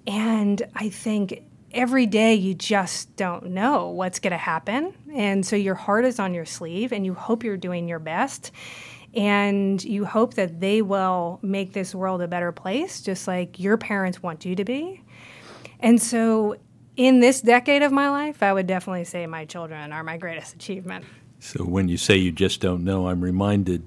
And 0.06 0.62
I 0.74 0.88
think 0.88 1.42
every 1.72 2.06
day 2.06 2.34
you 2.34 2.54
just 2.54 3.16
don't 3.16 3.46
know 3.46 3.88
what's 3.88 4.20
going 4.20 4.30
to 4.30 4.36
happen. 4.36 4.94
And 5.12 5.44
so 5.44 5.56
your 5.56 5.74
heart 5.74 6.04
is 6.04 6.20
on 6.20 6.32
your 6.32 6.46
sleeve 6.46 6.92
and 6.92 7.04
you 7.04 7.14
hope 7.14 7.42
you're 7.42 7.56
doing 7.56 7.88
your 7.88 7.98
best. 7.98 8.52
And 9.14 9.82
you 9.84 10.04
hope 10.04 10.34
that 10.34 10.60
they 10.60 10.82
will 10.82 11.38
make 11.40 11.72
this 11.72 11.94
world 11.94 12.20
a 12.20 12.26
better 12.26 12.50
place, 12.50 13.00
just 13.00 13.28
like 13.28 13.60
your 13.60 13.76
parents 13.76 14.22
want 14.22 14.44
you 14.44 14.56
to 14.56 14.64
be. 14.64 15.03
And 15.84 16.00
so, 16.00 16.56
in 16.96 17.20
this 17.20 17.42
decade 17.42 17.82
of 17.82 17.92
my 17.92 18.08
life, 18.08 18.42
I 18.42 18.54
would 18.54 18.66
definitely 18.66 19.04
say 19.04 19.26
my 19.26 19.44
children 19.44 19.92
are 19.92 20.02
my 20.02 20.16
greatest 20.16 20.54
achievement. 20.54 21.04
So, 21.40 21.62
when 21.62 21.90
you 21.90 21.98
say 21.98 22.16
you 22.16 22.32
just 22.32 22.62
don't 22.62 22.84
know, 22.84 23.08
I'm 23.08 23.20
reminded 23.20 23.86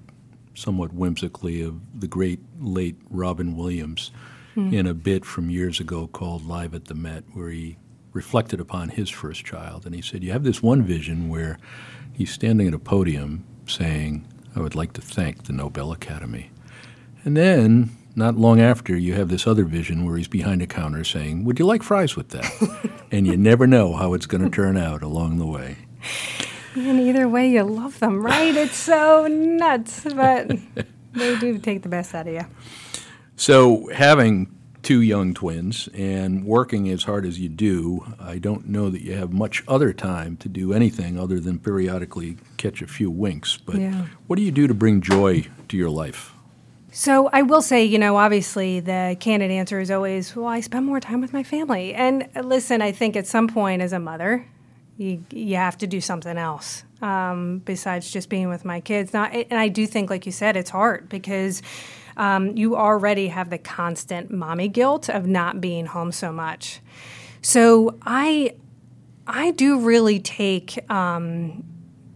somewhat 0.53 0.93
whimsically 0.93 1.63
of 1.63 1.79
the 1.99 2.07
great 2.07 2.39
late 2.59 2.97
Robin 3.09 3.57
Williams 3.57 4.11
mm. 4.55 4.71
in 4.71 4.85
a 4.85 4.93
bit 4.93 5.25
from 5.25 5.49
years 5.49 5.79
ago 5.79 6.05
called 6.05 6.45
Live 6.45 6.75
at 6.75 6.85
the 6.85 6.93
Met, 6.93 7.23
where 7.33 7.49
he 7.49 7.77
reflected 8.13 8.59
upon 8.59 8.89
his 8.89 9.09
first 9.09 9.43
child. 9.43 9.87
And 9.87 9.95
he 9.95 10.03
said, 10.03 10.23
You 10.23 10.33
have 10.33 10.43
this 10.43 10.61
one 10.61 10.83
vision 10.83 11.29
where 11.29 11.57
he's 12.13 12.31
standing 12.31 12.67
at 12.67 12.75
a 12.75 12.79
podium 12.79 13.43
saying, 13.65 14.23
I 14.55 14.59
would 14.59 14.75
like 14.75 14.93
to 14.93 15.01
thank 15.01 15.45
the 15.45 15.53
Nobel 15.53 15.91
Academy. 15.91 16.51
And 17.23 17.35
then, 17.35 17.89
not 18.17 18.35
long 18.35 18.59
after, 18.59 18.97
you 18.97 19.13
have 19.13 19.29
this 19.29 19.45
other 19.45 19.63
vision 19.63 20.03
where 20.03 20.17
he's 20.17 20.27
behind 20.27 20.61
a 20.63 20.67
counter 20.67 21.03
saying, 21.03 21.43
Would 21.45 21.59
you 21.59 21.65
like 21.65 21.83
fries 21.83 22.15
with 22.15 22.29
that? 22.29 22.91
and 23.11 23.27
you 23.27 23.37
never 23.37 23.67
know 23.67 23.95
how 23.95 24.13
it's 24.13 24.25
going 24.25 24.43
to 24.43 24.49
turn 24.49 24.75
out 24.75 25.03
along 25.03 25.37
the 25.37 25.45
way. 25.45 25.77
And 26.75 26.99
either 26.99 27.29
way, 27.29 27.49
you 27.49 27.63
love 27.63 27.99
them, 27.99 28.25
right? 28.25 28.55
It's 28.55 28.75
so 28.75 29.27
nuts, 29.27 30.03
but 30.03 30.51
they 31.13 31.37
do 31.37 31.59
take 31.59 31.83
the 31.83 31.89
best 31.89 32.15
out 32.15 32.27
of 32.27 32.33
you. 32.33 32.45
So, 33.35 33.87
having 33.93 34.51
two 34.81 35.01
young 35.01 35.33
twins 35.33 35.87
and 35.93 36.43
working 36.43 36.89
as 36.89 37.03
hard 37.03 37.25
as 37.25 37.39
you 37.39 37.49
do, 37.49 38.15
I 38.19 38.39
don't 38.39 38.67
know 38.67 38.89
that 38.89 39.01
you 39.01 39.13
have 39.13 39.31
much 39.31 39.63
other 39.67 39.93
time 39.93 40.37
to 40.37 40.49
do 40.49 40.73
anything 40.73 41.19
other 41.19 41.39
than 41.39 41.59
periodically 41.59 42.37
catch 42.57 42.81
a 42.81 42.87
few 42.87 43.11
winks. 43.11 43.57
But 43.57 43.75
yeah. 43.75 44.05
what 44.25 44.37
do 44.37 44.41
you 44.41 44.51
do 44.51 44.65
to 44.65 44.73
bring 44.73 45.01
joy 45.01 45.47
to 45.67 45.77
your 45.77 45.89
life? 45.89 46.33
So 46.99 47.29
I 47.31 47.43
will 47.43 47.61
say, 47.61 47.85
you 47.85 47.99
know, 47.99 48.17
obviously 48.17 48.79
the 48.79 49.15
candid 49.19 49.51
answer 49.51 49.79
is 49.79 49.91
always, 49.91 50.35
well, 50.35 50.47
I 50.47 50.61
spend 50.61 50.87
more 50.87 50.99
time 50.99 51.21
with 51.21 51.31
my 51.31 51.43
family. 51.43 51.93
And 51.93 52.27
listen, 52.43 52.81
I 52.81 52.91
think 52.91 53.15
at 53.15 53.27
some 53.27 53.47
point 53.47 53.83
as 53.83 53.93
a 53.93 53.99
mother, 53.99 54.47
you 54.97 55.23
you 55.29 55.57
have 55.57 55.77
to 55.77 55.85
do 55.85 56.01
something 56.01 56.39
else 56.39 56.85
um, 57.03 57.59
besides 57.65 58.09
just 58.09 58.29
being 58.29 58.49
with 58.49 58.65
my 58.65 58.79
kids. 58.81 59.13
Not, 59.13 59.31
and 59.31 59.53
I 59.53 59.67
do 59.67 59.85
think, 59.85 60.09
like 60.09 60.25
you 60.25 60.31
said, 60.31 60.57
it's 60.57 60.71
hard 60.71 61.07
because 61.07 61.61
um, 62.17 62.57
you 62.57 62.75
already 62.75 63.27
have 63.27 63.51
the 63.51 63.59
constant 63.59 64.31
mommy 64.31 64.67
guilt 64.67 65.07
of 65.07 65.27
not 65.27 65.61
being 65.61 65.85
home 65.85 66.11
so 66.11 66.31
much. 66.31 66.81
So 67.43 67.99
I, 68.07 68.55
I 69.27 69.51
do 69.51 69.81
really 69.81 70.19
take 70.19 70.79
um, 70.89 71.63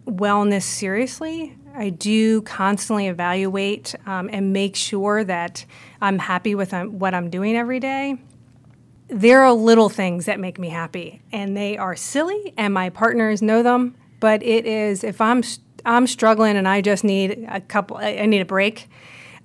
wellness 0.07 0.63
seriously. 0.63 1.55
I 1.75 1.90
do 1.90 2.42
constantly 2.42 3.08
evaluate 3.08 3.96
um, 4.06 4.30
and 4.32 4.54
make 4.54 4.75
sure 4.75 5.24
that 5.24 5.66
I'm 6.01 6.20
happy 6.20 6.56
with 6.56 6.74
um, 6.74 7.00
what 7.00 7.13
I'm 7.13 7.30
doing 7.30 7.56
every 7.56 7.80
day. 7.80 8.18
There 9.08 9.42
are 9.42 9.54
little 9.54 9.90
things 9.90 10.25
that 10.25 10.40
make 10.40 10.58
me 10.58 10.70
happy, 10.70 11.22
and 11.32 11.56
they 11.56 11.78
are 11.78 11.96
silly, 11.96 12.54
and 12.58 12.74
my 12.74 12.90
partners 12.90 13.42
know 13.42 13.62
them. 13.62 13.96
But 14.20 14.44
it 14.44 14.66
is 14.66 15.04
if 15.04 15.20
I'm 15.20 15.44
I'm 15.86 16.08
struggling 16.08 16.56
and 16.58 16.68
I 16.68 16.82
just 16.82 17.04
need 17.04 17.46
a 17.50 17.60
couple, 17.60 17.98
I 17.98 18.25
need 18.25 18.42
a 18.42 18.46
break 18.46 18.88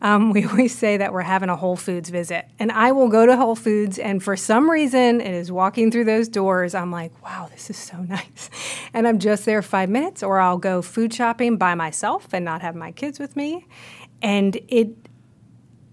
um, 0.02 0.32
we 0.32 0.44
always 0.48 0.76
say 0.76 0.96
that 0.96 1.12
we're 1.12 1.22
having 1.22 1.48
a 1.48 1.56
Whole 1.56 1.76
Foods 1.76 2.10
visit. 2.10 2.46
And 2.58 2.70
I 2.72 2.92
will 2.92 3.08
go 3.08 3.26
to 3.26 3.36
Whole 3.36 3.56
Foods, 3.56 3.98
and 3.98 4.22
for 4.22 4.36
some 4.36 4.70
reason, 4.70 5.20
it 5.20 5.34
is 5.34 5.50
walking 5.50 5.90
through 5.90 6.04
those 6.04 6.28
doors. 6.28 6.74
I'm 6.74 6.90
like, 6.90 7.22
wow, 7.24 7.48
this 7.50 7.70
is 7.70 7.76
so 7.76 7.96
nice. 8.08 8.50
And 8.92 9.06
I'm 9.06 9.18
just 9.18 9.44
there 9.44 9.62
five 9.62 9.88
minutes, 9.88 10.22
or 10.22 10.40
I'll 10.40 10.58
go 10.58 10.82
food 10.82 11.12
shopping 11.12 11.56
by 11.56 11.74
myself 11.74 12.32
and 12.32 12.44
not 12.44 12.62
have 12.62 12.74
my 12.74 12.92
kids 12.92 13.18
with 13.18 13.36
me. 13.36 13.66
And 14.22 14.56
it, 14.68 14.90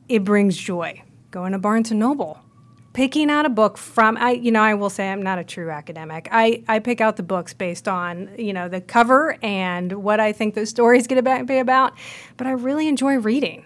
it 0.10 0.24
brings 0.24 0.58
joy. 0.58 1.04
Going 1.32 1.54
to 1.54 1.58
Barnes 1.58 1.90
and 1.90 2.00
Noble, 2.00 2.40
picking 2.94 3.32
out 3.32 3.44
a 3.44 3.50
book 3.50 3.76
from 3.76 4.18
I 4.18 4.34
you 4.34 4.52
know 4.52 4.62
I 4.62 4.76
will 4.76 4.92
say 4.92 5.12
I'm 5.12 5.24
not 5.24 5.40
a 5.40 5.44
true 5.44 5.72
academic. 5.72 6.28
I 6.32 6.64
I 6.68 6.78
pick 6.78 7.02
out 7.02 7.16
the 7.18 7.24
books 7.24 7.56
based 7.56 7.88
on, 7.88 8.30
you 8.38 8.54
know, 8.54 8.70
the 8.70 8.80
cover 8.80 9.36
and 9.42 9.92
what 10.04 10.20
I 10.20 10.32
think 10.32 10.54
the 10.54 10.68
story's 10.68 11.08
going 11.08 11.24
to 11.24 11.44
be 11.44 11.58
about, 11.58 11.94
but 12.38 12.46
I 12.46 12.52
really 12.52 12.88
enjoy 12.88 13.16
reading 13.16 13.66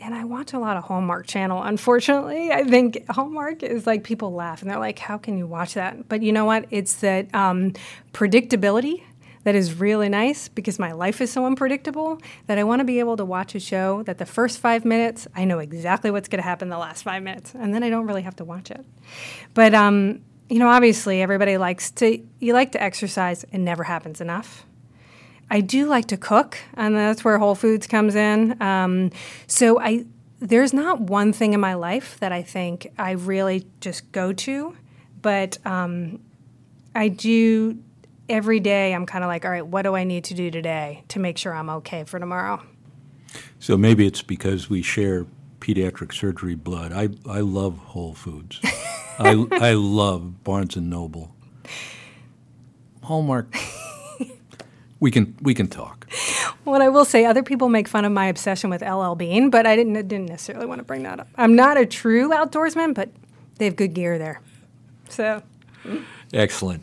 and 0.00 0.14
I 0.14 0.24
watch 0.24 0.52
a 0.52 0.58
lot 0.58 0.76
of 0.76 0.84
Hallmark 0.84 1.26
Channel. 1.26 1.62
Unfortunately, 1.62 2.50
I 2.50 2.64
think 2.64 3.04
Hallmark 3.10 3.62
is 3.62 3.86
like 3.86 4.04
people 4.04 4.32
laugh 4.32 4.62
and 4.62 4.70
they're 4.70 4.78
like, 4.78 4.98
"How 4.98 5.18
can 5.18 5.36
you 5.36 5.46
watch 5.46 5.74
that?" 5.74 6.08
But 6.08 6.22
you 6.22 6.32
know 6.32 6.44
what? 6.44 6.66
It's 6.70 6.94
that 6.96 7.32
um, 7.34 7.72
predictability 8.12 9.02
that 9.44 9.54
is 9.54 9.74
really 9.74 10.08
nice 10.08 10.48
because 10.48 10.78
my 10.78 10.92
life 10.92 11.20
is 11.20 11.30
so 11.30 11.46
unpredictable 11.46 12.20
that 12.46 12.58
I 12.58 12.64
want 12.64 12.80
to 12.80 12.84
be 12.84 12.98
able 12.98 13.16
to 13.16 13.24
watch 13.24 13.54
a 13.54 13.60
show 13.60 14.02
that 14.02 14.18
the 14.18 14.26
first 14.26 14.58
five 14.58 14.84
minutes 14.84 15.26
I 15.34 15.44
know 15.44 15.58
exactly 15.58 16.10
what's 16.10 16.28
going 16.28 16.42
to 16.42 16.48
happen 16.48 16.68
the 16.68 16.78
last 16.78 17.02
five 17.02 17.22
minutes, 17.22 17.54
and 17.54 17.74
then 17.74 17.82
I 17.82 17.90
don't 17.90 18.06
really 18.06 18.22
have 18.22 18.36
to 18.36 18.44
watch 18.44 18.70
it. 18.70 18.84
But 19.54 19.74
um, 19.74 20.20
you 20.48 20.58
know, 20.58 20.68
obviously, 20.68 21.22
everybody 21.22 21.56
likes 21.56 21.90
to 21.92 22.18
you 22.38 22.52
like 22.52 22.72
to 22.72 22.82
exercise. 22.82 23.44
It 23.52 23.58
never 23.58 23.84
happens 23.84 24.20
enough. 24.20 24.66
I 25.50 25.60
do 25.60 25.86
like 25.86 26.06
to 26.06 26.16
cook, 26.16 26.58
and 26.74 26.94
that's 26.94 27.24
where 27.24 27.38
Whole 27.38 27.56
Foods 27.56 27.86
comes 27.86 28.14
in. 28.14 28.60
Um, 28.62 29.10
so 29.46 29.80
I 29.80 30.06
there's 30.38 30.72
not 30.72 31.00
one 31.00 31.32
thing 31.32 31.52
in 31.52 31.60
my 31.60 31.74
life 31.74 32.18
that 32.20 32.32
I 32.32 32.42
think 32.42 32.90
I 32.98 33.10
really 33.12 33.66
just 33.80 34.10
go 34.10 34.32
to, 34.32 34.76
but 35.20 35.58
um, 35.66 36.20
I 36.94 37.08
do 37.08 37.78
every 38.28 38.58
day. 38.60 38.94
I'm 38.94 39.04
kind 39.04 39.22
of 39.22 39.28
like, 39.28 39.44
all 39.44 39.50
right, 39.50 39.66
what 39.66 39.82
do 39.82 39.94
I 39.94 40.04
need 40.04 40.24
to 40.24 40.34
do 40.34 40.50
today 40.50 41.04
to 41.08 41.18
make 41.18 41.36
sure 41.36 41.52
I'm 41.52 41.68
okay 41.70 42.04
for 42.04 42.18
tomorrow? 42.18 42.62
So 43.58 43.76
maybe 43.76 44.06
it's 44.06 44.22
because 44.22 44.70
we 44.70 44.80
share 44.82 45.26
pediatric 45.58 46.14
surgery 46.14 46.54
blood. 46.54 46.92
I 46.92 47.10
I 47.28 47.40
love 47.40 47.78
Whole 47.78 48.14
Foods. 48.14 48.60
I 49.18 49.46
I 49.52 49.72
love 49.74 50.42
Barnes 50.42 50.76
and 50.76 50.88
Noble. 50.88 51.34
Hallmark 53.02 53.54
we 55.00 55.10
can 55.10 55.34
we 55.42 55.54
can 55.54 55.66
talk. 55.66 56.06
What 56.64 56.82
I 56.82 56.88
will 56.88 57.04
say, 57.04 57.24
other 57.24 57.42
people 57.42 57.68
make 57.68 57.88
fun 57.88 58.04
of 58.04 58.12
my 58.12 58.26
obsession 58.26 58.70
with 58.70 58.82
LL 58.82 59.14
Bean, 59.14 59.50
but 59.50 59.66
I 59.66 59.74
didn't 59.74 59.94
didn't 59.94 60.26
necessarily 60.26 60.66
want 60.66 60.78
to 60.78 60.84
bring 60.84 61.02
that 61.02 61.18
up. 61.18 61.28
I'm 61.36 61.56
not 61.56 61.78
a 61.78 61.86
true 61.86 62.30
outdoorsman, 62.30 62.94
but 62.94 63.10
they 63.56 63.64
have 63.64 63.76
good 63.76 63.94
gear 63.94 64.18
there. 64.18 64.40
So 65.08 65.42
mm. 65.84 66.04
excellent. 66.32 66.82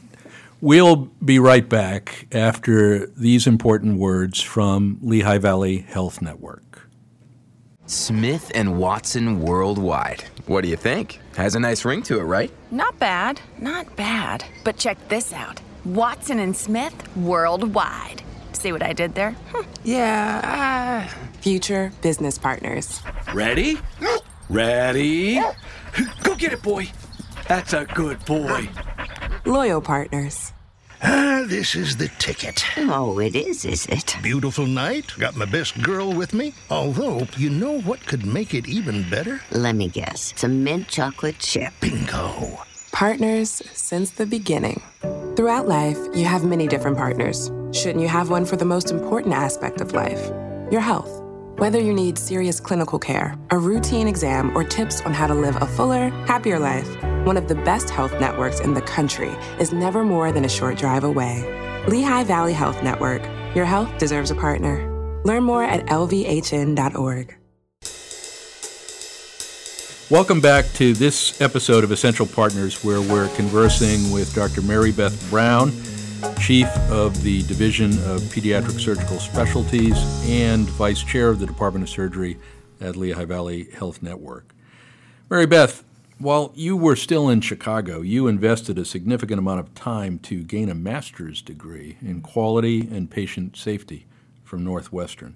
We'll 0.59 1.11
be 1.23 1.37
right 1.37 1.67
back 1.69 2.27
after 2.31 3.05
these 3.05 3.45
important 3.45 3.99
words 3.99 4.41
from 4.41 4.97
Lehigh 5.01 5.37
Valley 5.37 5.77
Health 5.77 6.19
Network. 6.19 6.89
Smith 7.85 8.51
and 8.55 8.79
Watson 8.79 9.39
Worldwide. 9.41 10.23
What 10.47 10.61
do 10.63 10.69
you 10.69 10.75
think? 10.75 11.19
Has 11.35 11.55
a 11.55 11.59
nice 11.59 11.85
ring 11.85 12.01
to 12.03 12.19
it, 12.19 12.23
right? 12.23 12.51
Not 12.71 12.97
bad, 12.99 13.39
not 13.59 13.95
bad. 13.95 14.43
But 14.63 14.77
check 14.77 14.97
this 15.07 15.31
out. 15.31 15.61
Watson 15.87 16.39
and 16.39 16.55
Smith 16.55 16.93
worldwide. 17.15 18.21
See 18.51 18.73
what 18.73 18.83
I 18.83 18.91
did 18.91 19.15
there? 19.15 19.35
Yeah, 19.85 21.07
uh... 21.07 21.29
Future 21.39 21.93
business 22.01 22.37
partners. 22.37 23.01
Ready? 23.33 23.77
Ready? 24.49 25.39
Go 26.23 26.35
get 26.35 26.51
it, 26.51 26.61
boy. 26.61 26.89
That's 27.47 27.71
a 27.71 27.85
good 27.85 28.23
boy. 28.25 28.67
Loyal 29.45 29.79
partners. 29.79 30.51
Ah, 31.01 31.45
this 31.47 31.75
is 31.75 31.95
the 31.95 32.09
ticket. 32.19 32.65
Oh, 32.77 33.19
it 33.19 33.35
is, 33.35 33.63
is 33.63 33.85
it? 33.85 34.17
Beautiful 34.21 34.65
night. 34.65 35.13
Got 35.17 35.37
my 35.37 35.45
best 35.45 35.81
girl 35.81 36.11
with 36.11 36.33
me. 36.33 36.53
Although, 36.69 37.27
you 37.37 37.49
know 37.49 37.79
what 37.81 38.05
could 38.05 38.25
make 38.25 38.53
it 38.53 38.67
even 38.67 39.09
better? 39.09 39.39
Let 39.51 39.75
me 39.75 39.87
guess. 39.87 40.33
Some 40.35 40.65
mint 40.65 40.89
chocolate 40.89 41.39
chip. 41.39 41.71
Bingo. 41.79 42.59
Partners 42.97 43.61
since 43.73 44.09
the 44.09 44.25
beginning. 44.25 44.81
Throughout 45.35 45.67
life, 45.67 45.99
you 46.15 46.25
have 46.25 46.43
many 46.43 46.67
different 46.67 46.97
partners. 46.97 47.51
Shouldn't 47.71 48.01
you 48.01 48.07
have 48.07 48.31
one 48.31 48.43
for 48.43 48.55
the 48.55 48.65
most 48.65 48.89
important 48.89 49.35
aspect 49.35 49.81
of 49.81 49.93
life? 49.93 50.31
Your 50.71 50.81
health. 50.81 51.21
Whether 51.59 51.79
you 51.79 51.93
need 51.93 52.17
serious 52.17 52.59
clinical 52.59 52.97
care, 52.97 53.37
a 53.51 53.57
routine 53.59 54.07
exam, 54.07 54.57
or 54.57 54.63
tips 54.63 55.01
on 55.01 55.13
how 55.13 55.27
to 55.27 55.35
live 55.35 55.57
a 55.57 55.67
fuller, 55.67 56.09
happier 56.25 56.57
life, 56.57 56.89
one 57.23 57.37
of 57.37 57.47
the 57.47 57.61
best 57.61 57.91
health 57.91 58.19
networks 58.19 58.61
in 58.61 58.73
the 58.73 58.81
country 58.81 59.29
is 59.59 59.71
never 59.71 60.03
more 60.03 60.31
than 60.31 60.45
a 60.45 60.49
short 60.49 60.79
drive 60.79 61.03
away. 61.03 61.45
Lehigh 61.87 62.23
Valley 62.23 62.53
Health 62.53 62.81
Network. 62.81 63.21
Your 63.55 63.65
health 63.65 63.95
deserves 63.99 64.31
a 64.31 64.35
partner. 64.35 65.21
Learn 65.23 65.43
more 65.43 65.63
at 65.63 65.85
lvhn.org. 65.85 67.36
Welcome 70.09 70.39
back 70.39 70.63
to 70.75 70.93
this 70.93 71.41
episode 71.41 71.83
of 71.83 71.91
Essential 71.91 72.25
Partners, 72.25 72.81
where 72.81 73.01
we're 73.01 73.27
conversing 73.35 74.09
with 74.09 74.33
Dr. 74.33 74.61
Mary 74.61 74.93
Beth 74.93 75.29
Browne, 75.29 75.73
Chief 76.39 76.65
of 76.89 77.21
the 77.23 77.43
Division 77.43 77.91
of 78.05 78.21
Pediatric 78.21 78.79
Surgical 78.79 79.19
Specialties 79.19 79.97
and 80.25 80.69
Vice 80.69 81.03
Chair 81.03 81.27
of 81.27 81.39
the 81.39 81.45
Department 81.45 81.83
of 81.83 81.89
Surgery 81.89 82.37
at 82.79 82.95
Lehigh 82.95 83.25
Valley 83.25 83.65
Health 83.71 84.01
Network. 84.01 84.55
Mary 85.29 85.45
Beth, 85.45 85.83
While 86.19 86.53
you 86.55 86.77
were 86.77 86.95
still 86.95 87.27
in 87.27 87.41
Chicago, 87.41 87.99
you 87.99 88.27
invested 88.27 88.79
a 88.79 88.85
significant 88.85 89.39
amount 89.39 89.59
of 89.59 89.75
time 89.75 90.19
to 90.19 90.41
gain 90.41 90.69
a 90.69 90.73
master's 90.73 91.41
degree 91.41 91.97
in 92.01 92.21
quality 92.21 92.79
and 92.79 93.11
patient 93.11 93.57
safety 93.57 94.05
from 94.45 94.63
Northwestern. 94.63 95.35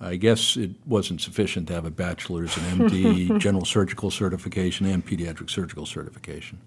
I 0.00 0.16
guess 0.16 0.56
it 0.56 0.72
wasn't 0.86 1.20
sufficient 1.20 1.68
to 1.68 1.74
have 1.74 1.84
a 1.84 1.90
bachelor's 1.90 2.56
and 2.56 2.90
MD, 2.90 3.38
general 3.40 3.64
surgical 3.64 4.10
certification, 4.10 4.86
and 4.86 5.04
pediatric 5.04 5.50
surgical 5.50 5.86
certification. 5.86 6.60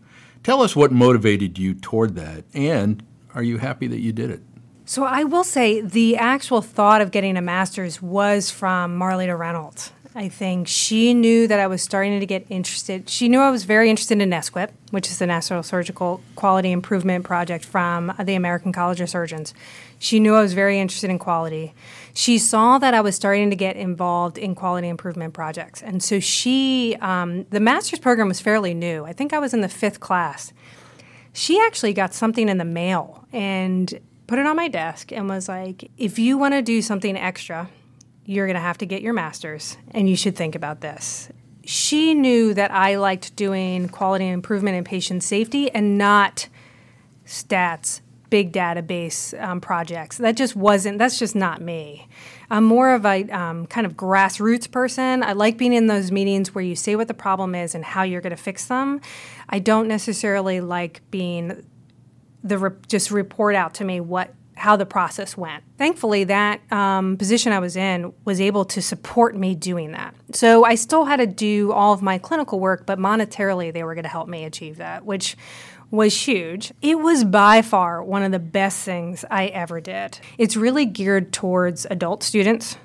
Tell 0.43 0.61
us 0.61 0.75
what 0.75 0.91
motivated 0.91 1.57
you 1.57 1.73
toward 1.73 2.15
that, 2.15 2.45
and 2.53 3.03
are 3.35 3.43
you 3.43 3.57
happy 3.57 3.87
that 3.87 3.99
you 3.99 4.13
did 4.13 4.31
it? 4.31 4.41
So 4.85 5.03
I 5.03 5.25
will 5.25 5.43
say 5.43 5.81
the 5.81 6.15
actual 6.15 6.61
thought 6.61 7.01
of 7.01 7.11
getting 7.11 7.35
a 7.35 7.41
master's 7.41 8.01
was 8.01 8.49
from 8.49 8.97
Marleta 8.97 9.37
Reynolds. 9.37 9.91
I 10.17 10.29
think 10.29 10.67
she 10.67 11.13
knew 11.13 11.45
that 11.45 11.59
I 11.59 11.67
was 11.67 11.83
starting 11.83 12.19
to 12.19 12.25
get 12.25 12.47
interested. 12.49 13.07
She 13.07 13.29
knew 13.29 13.39
I 13.39 13.51
was 13.51 13.65
very 13.65 13.87
interested 13.87 14.19
in 14.19 14.31
NSQIP, 14.31 14.71
which 14.89 15.11
is 15.11 15.19
the 15.19 15.27
National 15.27 15.61
Surgical 15.61 16.21
Quality 16.35 16.71
Improvement 16.71 17.23
Project 17.23 17.63
from 17.63 18.11
the 18.23 18.33
American 18.33 18.73
College 18.73 18.99
of 18.99 19.11
Surgeons. 19.11 19.53
She 19.99 20.19
knew 20.19 20.33
I 20.33 20.41
was 20.41 20.53
very 20.53 20.79
interested 20.79 21.11
in 21.11 21.19
quality. 21.19 21.75
She 22.15 22.39
saw 22.39 22.79
that 22.79 22.95
I 22.95 23.01
was 23.01 23.15
starting 23.15 23.51
to 23.51 23.55
get 23.55 23.75
involved 23.75 24.39
in 24.39 24.55
quality 24.55 24.87
improvement 24.87 25.35
projects. 25.35 25.83
And 25.83 26.01
so 26.01 26.19
she, 26.19 26.97
um, 26.99 27.45
the 27.51 27.59
master's 27.59 27.99
program 27.99 28.27
was 28.27 28.41
fairly 28.41 28.73
new. 28.73 29.05
I 29.05 29.13
think 29.13 29.33
I 29.33 29.39
was 29.39 29.53
in 29.53 29.61
the 29.61 29.69
fifth 29.69 29.99
class. 29.99 30.51
She 31.31 31.61
actually 31.63 31.93
got 31.93 32.15
something 32.15 32.49
in 32.49 32.57
the 32.57 32.65
mail 32.65 33.27
and 33.31 33.99
put 34.25 34.39
it 34.39 34.47
on 34.47 34.55
my 34.55 34.67
desk 34.67 35.11
and 35.11 35.29
was 35.29 35.47
like, 35.47 35.91
if 35.95 36.17
you 36.17 36.39
want 36.39 36.55
to 36.55 36.63
do 36.63 36.81
something 36.81 37.15
extra, 37.15 37.69
you're 38.27 38.45
going 38.45 38.55
to 38.55 38.61
have 38.61 38.77
to 38.77 38.85
get 38.85 39.01
your 39.01 39.13
master's, 39.13 39.77
and 39.91 40.09
you 40.09 40.15
should 40.17 40.35
think 40.35 40.53
about 40.53 40.81
this. 40.81 41.29
She 41.63 42.13
knew 42.13 42.53
that 42.53 42.71
I 42.71 42.97
liked 42.97 43.35
doing 43.37 43.87
quality 43.87 44.27
improvement 44.27 44.75
and 44.75 44.85
patient 44.85 45.23
safety 45.23 45.71
and 45.71 45.97
not 45.97 46.49
stats, 47.25 48.01
big 48.29 48.51
database 48.51 49.41
um, 49.41 49.61
projects. 49.61 50.17
That 50.17 50.35
just 50.35 50.57
wasn't, 50.57 50.97
that's 50.97 51.17
just 51.17 51.35
not 51.35 51.61
me. 51.61 52.09
I'm 52.49 52.65
more 52.65 52.93
of 52.93 53.05
a 53.05 53.23
um, 53.29 53.65
kind 53.65 53.87
of 53.87 53.93
grassroots 53.93 54.69
person. 54.69 55.23
I 55.23 55.31
like 55.31 55.57
being 55.57 55.73
in 55.73 55.87
those 55.87 56.11
meetings 56.11 56.53
where 56.53 56.63
you 56.63 56.75
say 56.75 56.97
what 56.97 57.07
the 57.07 57.13
problem 57.13 57.55
is 57.55 57.73
and 57.73 57.85
how 57.85 58.03
you're 58.03 58.21
going 58.21 58.35
to 58.35 58.41
fix 58.41 58.65
them. 58.65 58.99
I 59.47 59.59
don't 59.59 59.87
necessarily 59.87 60.59
like 60.59 61.01
being 61.11 61.65
the 62.43 62.57
re- 62.57 62.77
just 62.87 63.09
report 63.09 63.55
out 63.55 63.73
to 63.75 63.85
me 63.85 64.01
what 64.01 64.33
how 64.57 64.75
the 64.75 64.85
process 64.85 65.37
went. 65.37 65.63
Thankfully, 65.77 66.23
that 66.25 66.59
um, 66.71 67.15
position 67.17 67.51
I 67.51 67.59
was 67.59 67.77
in 67.77 68.11
was 68.25 68.41
able 68.41 68.65
to 68.65 68.81
support 68.81 69.35
me 69.35 69.55
doing 69.55 69.91
that. 69.91 70.15
So 70.33 70.65
I 70.65 70.75
still 70.75 71.05
had 71.05 71.17
to 71.17 71.27
do 71.27 71.71
all 71.71 71.93
of 71.93 72.01
my 72.01 72.17
clinical 72.17 72.59
work, 72.59 72.85
but 72.85 72.97
monetarily, 72.97 73.71
they 73.71 73.83
were 73.83 73.93
going 73.93 74.03
to 74.03 74.09
help 74.09 74.27
me 74.27 74.45
achieve 74.45 74.77
that, 74.77 75.05
which 75.05 75.37
was 75.91 76.27
huge. 76.27 76.73
It 76.81 76.99
was 76.99 77.23
by 77.23 77.61
far 77.61 78.03
one 78.03 78.23
of 78.23 78.31
the 78.31 78.39
best 78.39 78.83
things 78.83 79.23
I 79.29 79.47
ever 79.47 79.79
did. 79.79 80.19
It's 80.37 80.57
really 80.57 80.85
geared 80.85 81.31
towards 81.31 81.85
adult 81.89 82.23
students. 82.23 82.77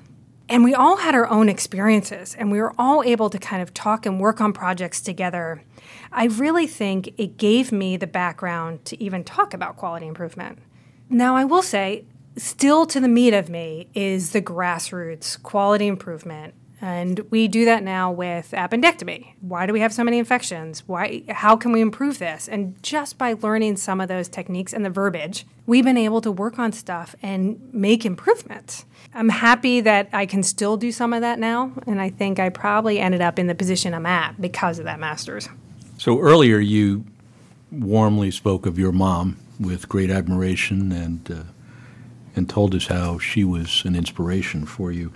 And 0.49 0.63
we 0.63 0.75
all 0.75 0.97
had 0.97 1.15
our 1.15 1.27
own 1.27 1.49
experiences, 1.49 2.35
and 2.37 2.51
we 2.51 2.61
were 2.61 2.73
all 2.77 3.01
able 3.03 3.29
to 3.29 3.39
kind 3.39 3.61
of 3.61 3.73
talk 3.73 4.05
and 4.05 4.19
work 4.19 4.41
on 4.41 4.53
projects 4.53 5.01
together. 5.01 5.63
I 6.11 6.25
really 6.25 6.67
think 6.67 7.13
it 7.17 7.37
gave 7.37 7.71
me 7.71 7.97
the 7.97 8.07
background 8.07 8.85
to 8.85 9.01
even 9.01 9.23
talk 9.23 9.53
about 9.53 9.77
quality 9.77 10.05
improvement. 10.05 10.59
Now, 11.09 11.35
I 11.35 11.45
will 11.45 11.61
say, 11.61 12.05
still 12.37 12.85
to 12.87 12.99
the 12.99 13.07
meat 13.07 13.33
of 13.33 13.49
me 13.49 13.87
is 13.93 14.31
the 14.31 14.41
grassroots 14.41 15.41
quality 15.41 15.87
improvement. 15.87 16.53
And 16.81 17.21
we 17.29 17.47
do 17.47 17.63
that 17.63 17.81
now 17.81 18.11
with 18.11 18.51
appendectomy. 18.51 19.35
Why 19.39 19.65
do 19.65 19.71
we 19.71 19.79
have 19.79 19.93
so 19.93 20.03
many 20.03 20.17
infections? 20.17 20.83
Why 20.85 21.23
how 21.29 21.55
can 21.55 21.71
we 21.71 21.79
improve 21.79 22.19
this? 22.19 22.49
And 22.49 22.81
just 22.83 23.17
by 23.17 23.33
learning 23.33 23.77
some 23.77 24.01
of 24.01 24.09
those 24.09 24.27
techniques 24.27 24.73
and 24.73 24.83
the 24.83 24.89
verbiage, 24.89 25.45
we've 25.65 25.85
been 25.85 25.97
able 25.97 26.19
to 26.19 26.29
work 26.29 26.59
on 26.59 26.73
stuff 26.73 27.15
and 27.23 27.73
make 27.73 28.05
improvements. 28.05 28.83
I'm 29.13 29.29
happy 29.29 29.79
that 29.79 30.09
I 30.11 30.25
can 30.25 30.43
still 30.43 30.75
do 30.75 30.91
some 30.91 31.13
of 31.13 31.21
that 31.21 31.39
now, 31.39 31.71
and 31.87 32.01
I 32.01 32.09
think 32.09 32.37
I 32.37 32.49
probably 32.49 32.99
ended 32.99 33.21
up 33.21 33.39
in 33.39 33.47
the 33.47 33.55
position 33.55 33.93
I'm 33.93 34.05
at 34.05 34.41
because 34.41 34.77
of 34.77 34.83
that 34.83 34.99
masters. 34.99 35.47
So 35.97 36.19
earlier 36.19 36.59
you 36.59 37.05
warmly 37.71 38.29
spoke 38.29 38.65
of 38.65 38.77
your 38.77 38.91
mom 38.91 39.37
with 39.63 39.89
great 39.89 40.09
admiration 40.09 40.91
and 40.91 41.31
uh, 41.31 41.43
and 42.35 42.49
told 42.49 42.73
us 42.73 42.87
how 42.87 43.19
she 43.19 43.43
was 43.43 43.83
an 43.85 43.95
inspiration 43.95 44.65
for 44.65 44.91
you. 44.91 45.11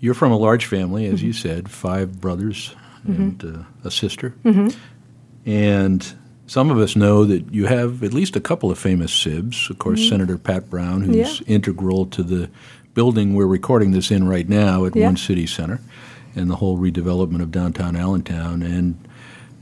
You're 0.00 0.14
from 0.14 0.32
a 0.32 0.36
large 0.36 0.66
family, 0.66 1.06
as 1.06 1.18
mm-hmm. 1.18 1.26
you 1.26 1.32
said, 1.32 1.70
five 1.70 2.20
brothers 2.20 2.74
mm-hmm. 3.06 3.22
and 3.22 3.44
uh, 3.44 3.62
a 3.84 3.90
sister, 3.90 4.34
mm-hmm. 4.44 4.68
and 5.48 6.14
some 6.46 6.70
of 6.70 6.78
us 6.78 6.94
know 6.94 7.24
that 7.24 7.52
you 7.52 7.66
have 7.66 8.02
at 8.02 8.12
least 8.12 8.36
a 8.36 8.40
couple 8.40 8.70
of 8.70 8.78
famous 8.78 9.12
sibs. 9.12 9.68
Of 9.70 9.78
course, 9.78 10.00
mm-hmm. 10.00 10.10
Senator 10.10 10.38
Pat 10.38 10.70
Browne, 10.70 11.02
who's 11.02 11.40
yeah. 11.40 11.46
integral 11.46 12.06
to 12.06 12.22
the 12.22 12.50
building 12.94 13.34
we're 13.34 13.46
recording 13.46 13.90
this 13.90 14.10
in 14.10 14.26
right 14.26 14.48
now 14.48 14.84
at 14.86 14.96
yeah. 14.96 15.06
One 15.06 15.16
City 15.16 15.46
Center, 15.46 15.80
and 16.34 16.50
the 16.50 16.56
whole 16.56 16.78
redevelopment 16.78 17.42
of 17.42 17.50
downtown 17.50 17.96
Allentown, 17.96 18.62
and 18.62 19.05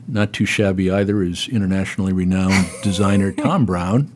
not 0.09 0.33
too 0.33 0.47
shabby 0.47 0.91
either 0.91 1.23
is 1.23 1.49
internationally 1.49 2.13
renowned 2.13 2.69
designer 2.83 3.33
Thom 3.33 3.65
Browne, 3.65 4.11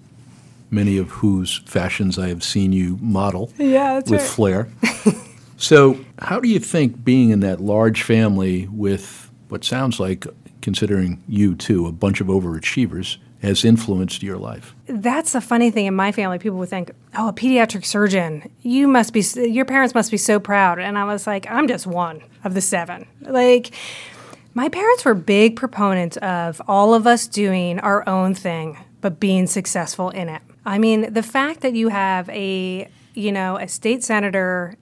many 0.71 0.99
of 0.99 1.11
whose 1.11 1.59
fashions 1.67 2.19
I 2.19 2.29
have 2.29 2.43
seen 2.43 2.73
you 2.73 2.99
model 3.01 3.53
yeah, 3.59 3.97
with 3.97 4.11
right. 4.11 4.21
flair. 4.21 4.69
so, 5.57 6.05
how 6.19 6.41
do 6.41 6.49
you 6.49 6.59
think 6.59 7.05
being 7.05 7.31
in 7.31 7.41
that 7.41 7.61
large 7.61 8.03
family 8.03 8.69
with 8.69 9.31
what 9.49 9.65
sounds 9.65 9.99
like, 9.99 10.27
considering 10.61 11.23
you 11.27 11.55
too, 11.55 11.87
a 11.87 11.93
bunch 11.93 12.21
of 12.21 12.27
overachievers, 12.27 13.17
has 13.43 13.65
influenced 13.65 14.23
your 14.23 14.37
life? 14.37 14.75
That's 14.87 15.33
the 15.33 15.41
funny 15.41 15.71
thing 15.71 15.87
in 15.87 15.95
my 15.95 16.13
family. 16.13 16.39
People 16.39 16.59
would 16.59 16.69
think, 16.69 16.91
"Oh, 17.17 17.29
a 17.29 17.33
pediatric 17.33 17.85
surgeon. 17.85 18.51
You 18.63 18.89
must 18.89 19.13
be. 19.13 19.23
Your 19.37 19.65
parents 19.65 19.95
must 19.95 20.11
be 20.11 20.17
so 20.17 20.41
proud." 20.41 20.79
And 20.79 20.99
I 20.99 21.05
was 21.05 21.27
like, 21.27 21.51
"I'm 21.51 21.69
just 21.69 21.87
one 21.87 22.23
of 22.45 22.55
the 22.55 22.61
seven. 22.61 23.07
Like." 23.23 23.73
My 24.55 24.69
parents 24.69 25.05
were 25.05 25.15
big 25.15 25.57
proponents 25.57 26.17
of 26.19 26.61
all 26.67 26.95
of 26.95 27.07
us 27.07 27.27
doing 27.27 27.79
our 27.81 28.09
own 28.09 28.35
thing, 28.35 28.79
but 29.01 29.21
being 29.21 29.47
successful 29.47 30.11
in 30.11 30.29
it. 30.29 30.43
I 30.67 30.79
mean, 30.79 31.13
the 31.13 31.23
fact 31.23 31.61
that 31.61 31.75
you 31.75 31.89
have 31.89 32.29
a, 32.31 32.89
you 33.15 33.33
know, 33.33 33.57
a 33.57 33.69
state 33.69 34.05
senator 34.05 34.77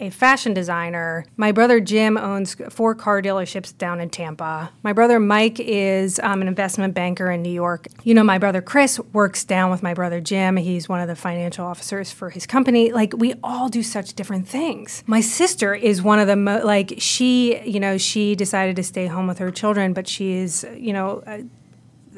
a 0.00 0.10
fashion 0.10 0.54
designer. 0.54 1.24
My 1.36 1.52
brother 1.52 1.80
Jim 1.80 2.16
owns 2.16 2.56
four 2.70 2.94
car 2.94 3.20
dealerships 3.20 3.76
down 3.76 4.00
in 4.00 4.10
Tampa. 4.10 4.70
My 4.82 4.92
brother 4.92 5.18
Mike 5.18 5.58
is 5.58 6.20
um, 6.20 6.40
an 6.42 6.48
investment 6.48 6.94
banker 6.94 7.30
in 7.30 7.42
New 7.42 7.52
York. 7.52 7.88
You 8.04 8.14
know, 8.14 8.24
my 8.24 8.38
brother 8.38 8.62
Chris 8.62 9.00
works 9.12 9.44
down 9.44 9.70
with 9.70 9.82
my 9.82 9.94
brother 9.94 10.20
Jim. 10.20 10.56
He's 10.56 10.88
one 10.88 11.00
of 11.00 11.08
the 11.08 11.16
financial 11.16 11.66
officers 11.66 12.12
for 12.12 12.30
his 12.30 12.46
company. 12.46 12.92
Like, 12.92 13.12
we 13.16 13.34
all 13.42 13.68
do 13.68 13.82
such 13.82 14.14
different 14.14 14.46
things. 14.46 15.02
My 15.06 15.20
sister 15.20 15.74
is 15.74 16.00
one 16.02 16.18
of 16.18 16.26
the, 16.26 16.36
mo- 16.36 16.64
like, 16.64 16.94
she, 16.98 17.60
you 17.62 17.80
know, 17.80 17.98
she 17.98 18.34
decided 18.34 18.76
to 18.76 18.82
stay 18.82 19.06
home 19.06 19.26
with 19.26 19.38
her 19.38 19.50
children, 19.50 19.92
but 19.92 20.06
she 20.06 20.34
is, 20.34 20.66
you 20.76 20.92
know, 20.92 21.24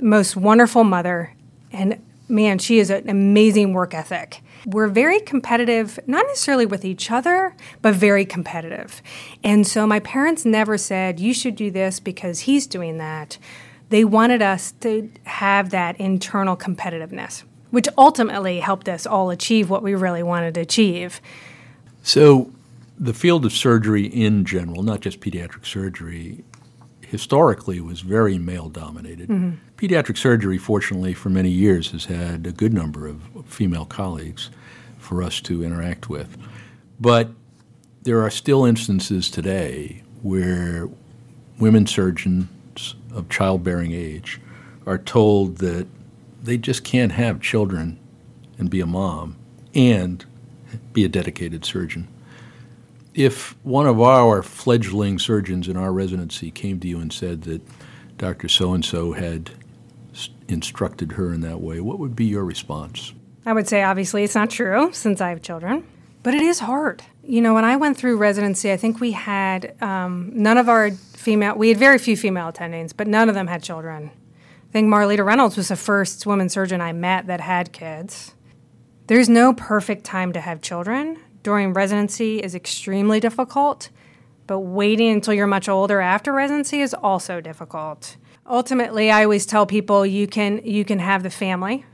most 0.01 0.37
wonderful 0.37 0.85
mother. 0.85 1.35
And 1.73 2.01
man, 2.29 2.59
she 2.59 2.79
is 2.79 2.91
an 2.91 3.09
amazing 3.09 3.73
work 3.73 3.95
ethic. 3.95 4.43
We're 4.67 4.89
very 4.89 5.21
competitive, 5.21 5.99
not 6.07 6.27
necessarily 6.27 6.67
with 6.67 6.85
each 6.85 7.11
other, 7.11 7.55
but 7.83 7.95
very 7.95 8.25
competitive. 8.25 9.03
And 9.43 9.67
so 9.67 9.87
my 9.87 10.01
parents 10.01 10.45
never 10.45 10.77
said, 10.77 11.19
you 11.19 11.33
should 11.33 11.57
do 11.57 11.71
this 11.71 12.01
because 12.01 12.41
he's 12.41 12.67
doing 12.67 12.99
that. 12.99 13.39
They 13.89 14.05
wanted 14.05 14.43
us 14.43 14.73
to 14.81 15.11
have 15.25 15.71
that 15.71 15.99
internal 15.99 16.57
competitiveness, 16.57 17.43
which 17.71 17.89
ultimately 17.99 18.61
helped 18.61 18.89
us 18.89 19.07
all 19.07 19.31
achieve 19.31 19.69
what 19.69 19.83
we 19.83 19.95
really 19.95 20.23
wanted 20.23 20.55
to 20.55 20.61
achieve. 20.61 21.21
So, 22.03 22.53
the 22.99 23.15
field 23.15 23.47
of 23.47 23.53
surgery 23.53 24.05
in 24.05 24.45
general, 24.45 24.83
not 24.83 25.01
just 25.01 25.21
pediatric 25.21 25.65
surgery, 25.65 26.45
historically 27.11 27.81
was 27.81 28.03
very 28.03 28.39
male 28.39 28.69
dominated. 28.69 29.29
Mm-hmm. 29.29 29.57
Pediatric 29.77 30.17
surgery, 30.17 30.59
fortunately, 30.59 31.13
for 31.13 31.29
many 31.29 31.51
years 31.51 31.91
has 31.91 32.05
had 32.05 32.47
a 32.47 32.53
good 32.53 32.73
number 32.73 33.09
of 33.09 33.21
female 33.47 33.85
colleagues 33.85 34.49
for 34.99 35.21
us 35.21 35.41
to 35.41 35.65
interact 35.65 36.09
with. 36.09 36.37
But 37.01 37.31
there 38.05 38.23
are 38.23 38.31
still 38.31 38.65
instances 38.65 39.29
today 39.29 40.05
where 40.23 40.89
women 41.59 41.87
surgeons 41.87 42.95
of 43.13 43.29
childbearing 43.29 43.91
age 43.91 44.41
are 44.87 44.99
told 44.99 45.59
that 45.59 45.89
they 46.41 46.57
just 46.57 46.85
can't 46.85 47.13
have 47.13 47.41
children 47.41 47.99
and 48.57 48.71
be 48.71 48.81
a 48.81 48.87
mom 48.87 49.35
and 49.75 50.25
be 50.93 51.05
a 51.05 51.09
dedicated 51.09 51.65
surgeon 51.65 52.07
if 53.25 53.57
one 53.65 53.87
of 53.87 54.01
our 54.01 54.43
fledgling 54.43 55.19
surgeons 55.19 55.69
in 55.69 55.77
our 55.77 55.93
residency 55.93 56.51
came 56.51 56.81
to 56.81 56.89
you 56.89 56.99
and 57.01 57.13
said 57.13 57.43
that 57.43 57.63
Dr. 58.19 58.49
So 58.49 58.73
and 58.75 58.85
so 58.85 59.13
had 59.13 59.51
instructed 60.49 61.13
her 61.13 61.33
in 61.33 61.41
that 61.43 61.61
way, 61.61 61.81
what 61.81 61.99
would 61.99 62.17
be 62.17 62.25
your 62.27 62.45
response? 62.45 63.13
I 63.47 63.53
would 63.53 63.69
say, 63.69 63.83
obviously, 63.83 64.25
it's 64.25 64.35
not 64.35 64.51
true 64.51 64.93
since 64.93 65.21
I 65.21 65.31
have 65.31 65.43
children. 65.43 65.85
but 66.23 66.35
it 66.35 66.43
is 66.43 66.59
hard. 66.61 67.03
You 67.23 67.41
know, 67.41 67.55
when 67.55 67.65
I 67.65 67.77
went 67.77 67.97
through 67.97 68.17
residency, 68.19 68.71
I 68.73 68.77
think 68.77 69.01
we 69.01 69.13
had 69.13 69.81
um, 69.83 70.31
none 70.35 70.59
of 70.59 70.69
our 70.69 70.91
female, 70.91 71.55
we 71.57 71.69
had 71.69 71.79
very 71.79 71.99
few 71.99 72.17
female 72.17 72.53
attendings, 72.53 72.93
but 72.95 73.07
none 73.07 73.29
of 73.29 73.35
them 73.35 73.47
had 73.47 73.63
children. 73.63 74.11
I 74.69 74.73
think 74.73 74.89
Marleta 74.89 75.25
Reynolds 75.25 75.57
was 75.57 75.69
the 75.69 75.77
first 75.77 76.27
woman 76.27 76.49
surgeon 76.49 76.81
I 76.81 76.93
met 76.93 77.27
that 77.27 77.41
had 77.41 77.73
kids. 77.73 78.35
There's 79.07 79.29
no 79.29 79.53
perfect 79.53 80.05
time 80.05 80.33
to 80.35 80.41
have 80.41 80.61
children. 80.61 81.19
During 81.43 81.73
residency 81.73 82.39
is 82.39 82.55
extremely 82.55 83.21
difficult, 83.21 83.91
but 84.47 84.61
waiting 84.61 85.13
until 85.13 85.33
you're 85.33 85.47
much 85.47 85.69
older 85.69 86.01
after 86.01 86.33
residency 86.33 86.81
is 86.81 86.93
also 86.93 87.41
difficult. 87.41 88.17
Ultimately, 88.47 89.11
I 89.11 89.25
always 89.25 89.47
tell 89.47 89.65
people 89.65 90.05
you 90.05 90.27
can 90.27 90.61
you 90.65 90.85
can 90.85 90.99
have 90.99 91.23
the 91.23 91.31
family. 91.31 91.87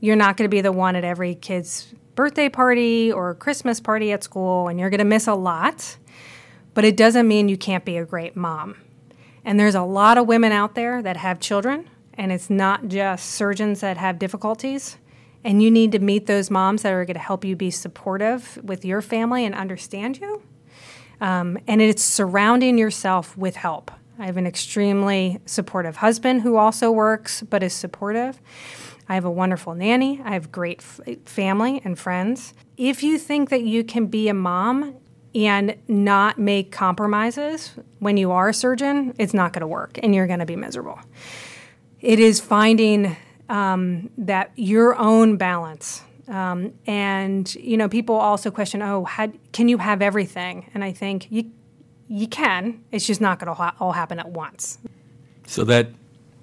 You're 0.00 0.16
not 0.16 0.36
going 0.36 0.50
to 0.50 0.54
be 0.54 0.60
the 0.60 0.72
one 0.72 0.96
at 0.96 1.04
every 1.04 1.34
kid's 1.34 1.94
birthday 2.14 2.48
party 2.48 3.10
or 3.10 3.34
Christmas 3.34 3.80
party 3.80 4.12
at 4.12 4.22
school 4.24 4.68
and 4.68 4.78
you're 4.78 4.90
going 4.90 4.98
to 4.98 5.04
miss 5.04 5.26
a 5.26 5.34
lot, 5.34 5.96
but 6.74 6.84
it 6.84 6.96
doesn't 6.96 7.26
mean 7.26 7.48
you 7.48 7.56
can't 7.56 7.84
be 7.84 7.96
a 7.96 8.04
great 8.04 8.36
mom. 8.36 8.76
And 9.44 9.58
there's 9.58 9.74
a 9.74 9.82
lot 9.82 10.18
of 10.18 10.26
women 10.26 10.52
out 10.52 10.74
there 10.74 11.02
that 11.02 11.16
have 11.16 11.40
children 11.40 11.88
and 12.14 12.30
it's 12.32 12.50
not 12.50 12.88
just 12.88 13.30
surgeons 13.30 13.80
that 13.80 13.96
have 13.96 14.18
difficulties. 14.18 14.98
And 15.44 15.62
you 15.62 15.70
need 15.70 15.92
to 15.92 15.98
meet 15.98 16.26
those 16.26 16.50
moms 16.50 16.82
that 16.82 16.92
are 16.92 17.04
going 17.04 17.14
to 17.14 17.20
help 17.20 17.44
you 17.44 17.56
be 17.56 17.70
supportive 17.70 18.58
with 18.62 18.84
your 18.84 19.02
family 19.02 19.44
and 19.44 19.54
understand 19.54 20.20
you. 20.20 20.42
Um, 21.20 21.58
and 21.66 21.80
it's 21.80 22.02
surrounding 22.02 22.78
yourself 22.78 23.36
with 23.36 23.56
help. 23.56 23.90
I 24.18 24.26
have 24.26 24.36
an 24.36 24.46
extremely 24.46 25.40
supportive 25.46 25.96
husband 25.96 26.42
who 26.42 26.56
also 26.56 26.90
works 26.90 27.42
but 27.42 27.62
is 27.62 27.72
supportive. 27.72 28.40
I 29.08 29.14
have 29.14 29.24
a 29.24 29.30
wonderful 29.30 29.74
nanny. 29.74 30.20
I 30.24 30.32
have 30.32 30.52
great 30.52 30.78
f- 30.78 31.00
family 31.24 31.80
and 31.84 31.98
friends. 31.98 32.54
If 32.76 33.02
you 33.02 33.18
think 33.18 33.50
that 33.50 33.62
you 33.62 33.84
can 33.84 34.06
be 34.06 34.28
a 34.28 34.34
mom 34.34 34.96
and 35.34 35.76
not 35.88 36.38
make 36.38 36.70
compromises 36.70 37.72
when 37.98 38.16
you 38.16 38.30
are 38.30 38.50
a 38.50 38.54
surgeon, 38.54 39.14
it's 39.18 39.34
not 39.34 39.52
going 39.52 39.62
to 39.62 39.66
work 39.66 39.98
and 40.02 40.14
you're 40.14 40.26
going 40.26 40.40
to 40.40 40.46
be 40.46 40.56
miserable 40.56 41.00
it 42.02 42.18
is 42.18 42.40
finding 42.40 43.16
um, 43.52 44.08
that 44.16 44.50
your 44.56 44.98
own 44.98 45.36
balance. 45.36 46.02
Um, 46.26 46.72
and 46.86 47.54
you 47.56 47.76
know, 47.76 47.88
people 47.88 48.14
also 48.14 48.50
question, 48.50 48.80
"Oh, 48.82 49.04
how, 49.04 49.30
can 49.52 49.68
you 49.68 49.78
have 49.78 50.00
everything?" 50.00 50.70
And 50.74 50.82
I 50.82 50.92
think 50.92 51.30
you 51.30 51.50
you 52.08 52.26
can. 52.26 52.82
It's 52.90 53.06
just 53.06 53.20
not 53.20 53.38
going 53.38 53.48
to 53.48 53.54
ha- 53.54 53.76
all 53.78 53.92
happen 53.92 54.18
at 54.18 54.30
once. 54.30 54.78
So 55.46 55.64
that 55.64 55.88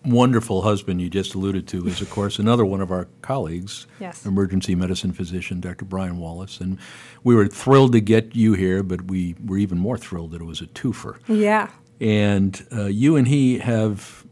wonderful 0.05 0.61
husband 0.61 1.01
you 1.01 1.09
just 1.09 1.33
alluded 1.35 1.67
to 1.67 1.85
is, 1.87 2.01
of 2.01 2.09
course, 2.09 2.39
another 2.39 2.65
one 2.65 2.81
of 2.81 2.91
our 2.91 3.07
colleagues, 3.21 3.85
yes. 3.99 4.25
emergency 4.25 4.73
medicine 4.73 5.11
physician 5.11 5.59
Dr. 5.59 5.85
Brian 5.85 6.17
Wallace. 6.17 6.59
And 6.59 6.77
we 7.23 7.35
were 7.35 7.47
thrilled 7.47 7.91
to 7.93 8.01
get 8.01 8.35
you 8.35 8.53
here, 8.53 8.81
but 8.81 9.05
we 9.05 9.35
were 9.45 9.57
even 9.57 9.77
more 9.77 9.97
thrilled 9.97 10.31
that 10.31 10.41
it 10.41 10.45
was 10.45 10.61
a 10.61 10.67
twofer. 10.67 11.17
Yeah. 11.27 11.69
And 11.99 12.65
uh, 12.71 12.85
you 12.85 13.15
and 13.15 13.27
he 13.27 13.59
have 13.59 14.25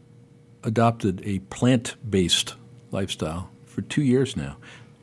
adopted 0.64 1.22
a 1.24 1.38
plant 1.40 1.96
based 2.08 2.54
lifestyle 2.90 3.50
for 3.66 3.82
two 3.82 4.02
years 4.02 4.36
now. 4.36 4.56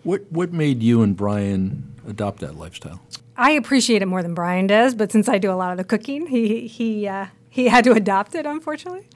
What, 0.04 0.32
what 0.32 0.54
made 0.54 0.84
you 0.84 1.02
and 1.02 1.16
Brian 1.16 1.94
adopt 2.08 2.40
that 2.40 2.58
lifestyle? 2.58 3.02
I 3.38 3.52
appreciate 3.52 4.02
it 4.02 4.06
more 4.06 4.24
than 4.24 4.34
Brian 4.34 4.68
does, 4.68 4.96
but 4.96 5.12
since 5.12 5.28
I 5.28 5.38
do 5.38 5.52
a 5.52 5.54
lot 5.56 5.72
of 5.72 5.78
the 5.78 5.84
cooking, 5.84 6.28
he, 6.28 6.68
he, 6.68 7.08
uh, 7.08 7.28
he 7.50 7.68
had 7.68 7.84
to 7.86 7.92
adopt 7.94 8.36
it, 8.36 8.46
unfortunately. 8.46 9.08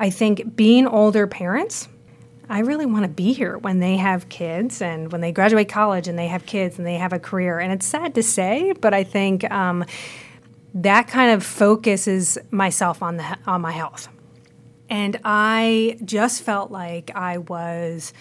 I 0.00 0.10
think 0.10 0.56
being 0.56 0.86
older 0.86 1.26
parents, 1.26 1.88
I 2.48 2.60
really 2.60 2.86
want 2.86 3.04
to 3.04 3.08
be 3.08 3.32
here 3.34 3.58
when 3.58 3.78
they 3.78 3.96
have 3.96 4.28
kids 4.28 4.80
and 4.80 5.12
when 5.12 5.20
they 5.20 5.32
graduate 5.32 5.68
college 5.68 6.08
and 6.08 6.18
they 6.18 6.28
have 6.28 6.46
kids 6.46 6.78
and 6.78 6.86
they 6.86 6.94
have 6.94 7.12
a 7.12 7.18
career. 7.18 7.58
And 7.60 7.72
it's 7.72 7.86
sad 7.86 8.14
to 8.14 8.22
say, 8.22 8.72
but 8.80 8.94
I 8.94 9.04
think 9.04 9.48
um, 9.50 9.84
that 10.74 11.08
kind 11.08 11.32
of 11.32 11.44
focuses 11.44 12.38
myself 12.50 13.02
on 13.02 13.18
the 13.18 13.38
on 13.46 13.60
my 13.60 13.72
health. 13.72 14.08
And 14.88 15.18
I 15.24 15.98
just 16.04 16.42
felt 16.42 16.70
like 16.70 17.10
I 17.14 17.38
was 17.38 18.12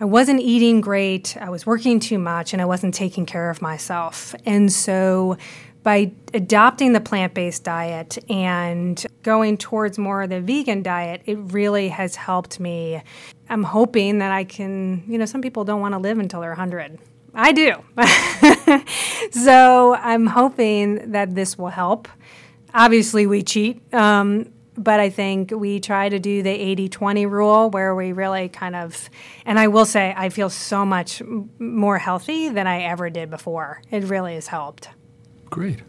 I 0.00 0.06
wasn't 0.06 0.40
eating 0.40 0.80
great, 0.80 1.36
I 1.38 1.50
was 1.50 1.66
working 1.66 2.00
too 2.00 2.18
much, 2.18 2.54
and 2.54 2.62
I 2.62 2.64
wasn't 2.64 2.94
taking 2.94 3.26
care 3.26 3.50
of 3.50 3.60
myself. 3.60 4.34
And 4.46 4.72
so 4.72 5.36
by 5.82 6.12
adopting 6.32 6.94
the 6.94 7.00
plant 7.00 7.34
based 7.34 7.64
diet 7.64 8.18
and 8.30 9.04
going 9.22 9.58
towards 9.58 9.98
more 9.98 10.22
of 10.22 10.30
the 10.30 10.40
vegan 10.40 10.82
diet, 10.82 11.22
it 11.26 11.36
really 11.36 11.88
has 11.88 12.16
helped 12.16 12.58
me. 12.58 13.02
I'm 13.50 13.62
hoping 13.62 14.18
that 14.18 14.32
I 14.32 14.44
can, 14.44 15.04
you 15.06 15.18
know, 15.18 15.26
some 15.26 15.42
people 15.42 15.64
don't 15.64 15.82
want 15.82 15.92
to 15.92 15.98
live 15.98 16.18
until 16.18 16.40
they're 16.40 16.50
100. 16.50 16.98
I 17.34 17.52
do. 17.52 17.74
so 19.38 19.94
I'm 19.94 20.26
hoping 20.26 21.12
that 21.12 21.34
this 21.34 21.58
will 21.58 21.68
help. 21.68 22.08
Obviously, 22.72 23.26
we 23.26 23.42
cheat. 23.42 23.82
Um, 23.94 24.52
but 24.82 24.98
I 24.98 25.10
think 25.10 25.50
we 25.50 25.78
try 25.78 26.08
to 26.08 26.18
do 26.18 26.42
the 26.42 26.50
80 26.50 26.88
20 26.88 27.26
rule 27.26 27.70
where 27.70 27.94
we 27.94 28.12
really 28.12 28.48
kind 28.48 28.74
of, 28.74 29.10
and 29.44 29.58
I 29.58 29.68
will 29.68 29.84
say, 29.84 30.14
I 30.16 30.30
feel 30.30 30.48
so 30.48 30.86
much 30.86 31.22
more 31.58 31.98
healthy 31.98 32.48
than 32.48 32.66
I 32.66 32.82
ever 32.82 33.10
did 33.10 33.30
before. 33.30 33.82
It 33.90 34.04
really 34.04 34.34
has 34.34 34.46
helped. 34.46 34.88
Great. 35.50 35.82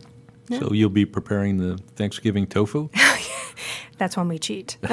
Yeah. 0.50 0.60
So 0.60 0.74
you'll 0.74 0.90
be 0.90 1.06
preparing 1.06 1.58
the 1.58 1.78
Thanksgiving 1.96 2.48
tofu? 2.48 2.90
That's 3.98 4.18
when 4.18 4.28
we 4.28 4.40
cheat. 4.40 4.78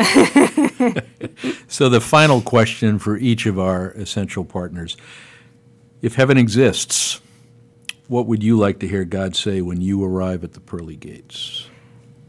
so 1.67 1.89
the 1.89 2.01
final 2.01 2.41
question 2.41 2.99
for 2.99 3.17
each 3.17 3.47
of 3.47 3.59
our 3.59 3.91
essential 3.93 4.45
partners 4.45 4.97
if 6.01 6.15
heaven 6.15 6.39
exists, 6.39 7.21
what 8.07 8.27
would 8.27 8.43
you 8.43 8.57
like 8.57 8.79
to 8.81 8.89
hear 8.89 9.05
God 9.05 9.35
say 9.35 9.61
when 9.61 9.81
you 9.81 10.05
arrive 10.05 10.45
at 10.45 10.53
the 10.53 10.61
pearly 10.61 10.95
gates? 10.95 11.69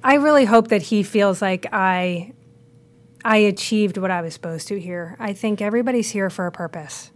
I 0.04 0.16
really 0.16 0.46
hope 0.46 0.70
that 0.70 0.84
he 0.84 1.04
feels 1.04 1.42
like 1.42 1.66
I 1.72 2.34
I 3.24 3.38
achieved 3.38 3.98
what 3.98 4.12
I 4.12 4.22
was 4.22 4.34
supposed 4.34 4.70
to 4.70 4.80
here. 4.80 5.18
I 5.20 5.34
think 5.34 5.62
everybody's 5.62 6.12
here 6.12 6.30
for 6.30 6.48
a 6.48 6.52
purpose. 6.52 7.12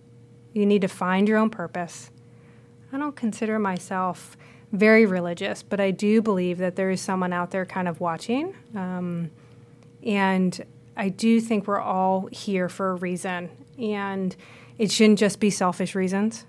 You 0.51 0.65
need 0.65 0.81
to 0.81 0.89
find 0.89 1.29
your 1.29 1.37
own 1.37 1.49
purpose. 1.49 2.11
I 2.91 2.97
don't 2.97 3.15
consider 3.15 3.57
myself 3.57 4.35
very 4.73 5.05
religious, 5.05 5.63
but 5.63 5.79
I 5.79 5.91
do 5.91 6.21
believe 6.21 6.57
that 6.57 6.75
there 6.75 6.91
is 6.91 6.99
someone 6.99 7.31
out 7.31 7.51
there 7.51 7.65
kind 7.65 7.87
of 7.87 8.01
watching. 8.01 8.53
Um, 8.75 9.31
and 10.05 10.65
I 10.97 11.07
do 11.07 11.39
think 11.39 11.67
we're 11.67 11.79
all 11.79 12.27
here 12.31 12.67
for 12.67 12.91
a 12.91 12.95
reason. 12.95 13.49
And 13.79 14.35
it 14.77 14.91
shouldn't 14.91 15.19
just 15.19 15.39
be 15.39 15.49
selfish 15.49 15.95
reasons. 15.95 16.45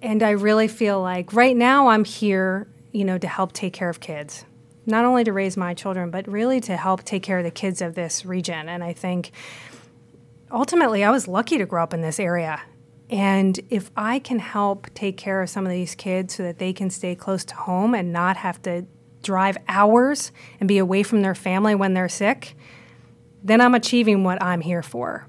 And 0.00 0.22
I 0.22 0.30
really 0.30 0.68
feel 0.68 1.02
like 1.02 1.34
right 1.34 1.56
now 1.56 1.88
I'm 1.88 2.04
here, 2.04 2.66
you 2.92 3.04
know, 3.04 3.18
to 3.18 3.28
help 3.28 3.52
take 3.52 3.74
care 3.74 3.90
of 3.90 4.00
kids 4.00 4.46
not 4.86 5.04
only 5.04 5.24
to 5.24 5.32
raise 5.32 5.56
my 5.56 5.74
children, 5.74 6.10
but 6.10 6.26
really 6.28 6.60
to 6.60 6.76
help 6.76 7.04
take 7.04 7.22
care 7.22 7.38
of 7.38 7.44
the 7.44 7.50
kids 7.50 7.82
of 7.82 7.94
this 7.94 8.24
region. 8.24 8.68
And 8.68 8.84
I 8.84 8.92
think 8.92 9.32
ultimately 10.50 11.04
I 11.04 11.10
was 11.10 11.26
lucky 11.26 11.58
to 11.58 11.66
grow 11.66 11.82
up 11.82 11.92
in 11.92 12.00
this 12.00 12.20
area. 12.20 12.60
And 13.08 13.58
if 13.70 13.90
I 13.96 14.18
can 14.18 14.38
help 14.38 14.92
take 14.94 15.16
care 15.16 15.42
of 15.42 15.50
some 15.50 15.64
of 15.64 15.70
these 15.70 15.94
kids 15.94 16.34
so 16.34 16.42
that 16.42 16.58
they 16.58 16.72
can 16.72 16.90
stay 16.90 17.14
close 17.14 17.44
to 17.46 17.54
home 17.54 17.94
and 17.94 18.12
not 18.12 18.36
have 18.36 18.60
to 18.62 18.86
drive 19.22 19.56
hours 19.68 20.32
and 20.60 20.68
be 20.68 20.78
away 20.78 21.02
from 21.02 21.22
their 21.22 21.34
family 21.34 21.74
when 21.74 21.94
they're 21.94 22.08
sick, 22.08 22.56
then 23.42 23.60
I'm 23.60 23.74
achieving 23.74 24.24
what 24.24 24.42
I'm 24.42 24.60
here 24.60 24.82
for. 24.82 25.28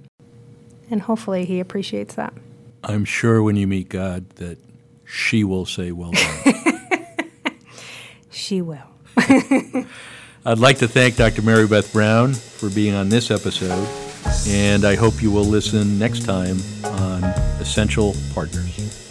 And 0.90 1.02
hopefully 1.02 1.46
he 1.46 1.60
appreciates 1.60 2.16
that. 2.16 2.34
I'm 2.84 3.06
sure 3.06 3.44
when 3.44 3.56
you 3.56 3.68
meet 3.68 3.90
God 3.90 4.30
that 4.32 4.58
she 5.06 5.44
will 5.44 5.66
say, 5.66 5.92
Well 5.92 6.12
done. 6.12 6.54
she 8.30 8.62
will. 8.62 8.97
I'd 10.46 10.60
like 10.60 10.78
to 10.80 10.88
thank 10.88 11.16
Dr. 11.16 11.42
Mary 11.42 11.68
Beth 11.68 11.92
Browne 11.92 12.34
for 12.34 12.70
being 12.70 12.94
on 12.94 13.10
this 13.10 13.32
episode, 13.32 13.88
and 14.48 14.86
I 14.86 14.96
hope 14.96 15.22
you 15.22 15.32
will 15.32 15.44
listen 15.44 15.98
next 15.98 16.24
time 16.26 16.58
on 16.86 17.24
Essential 17.60 18.16
Partners. 18.34 19.07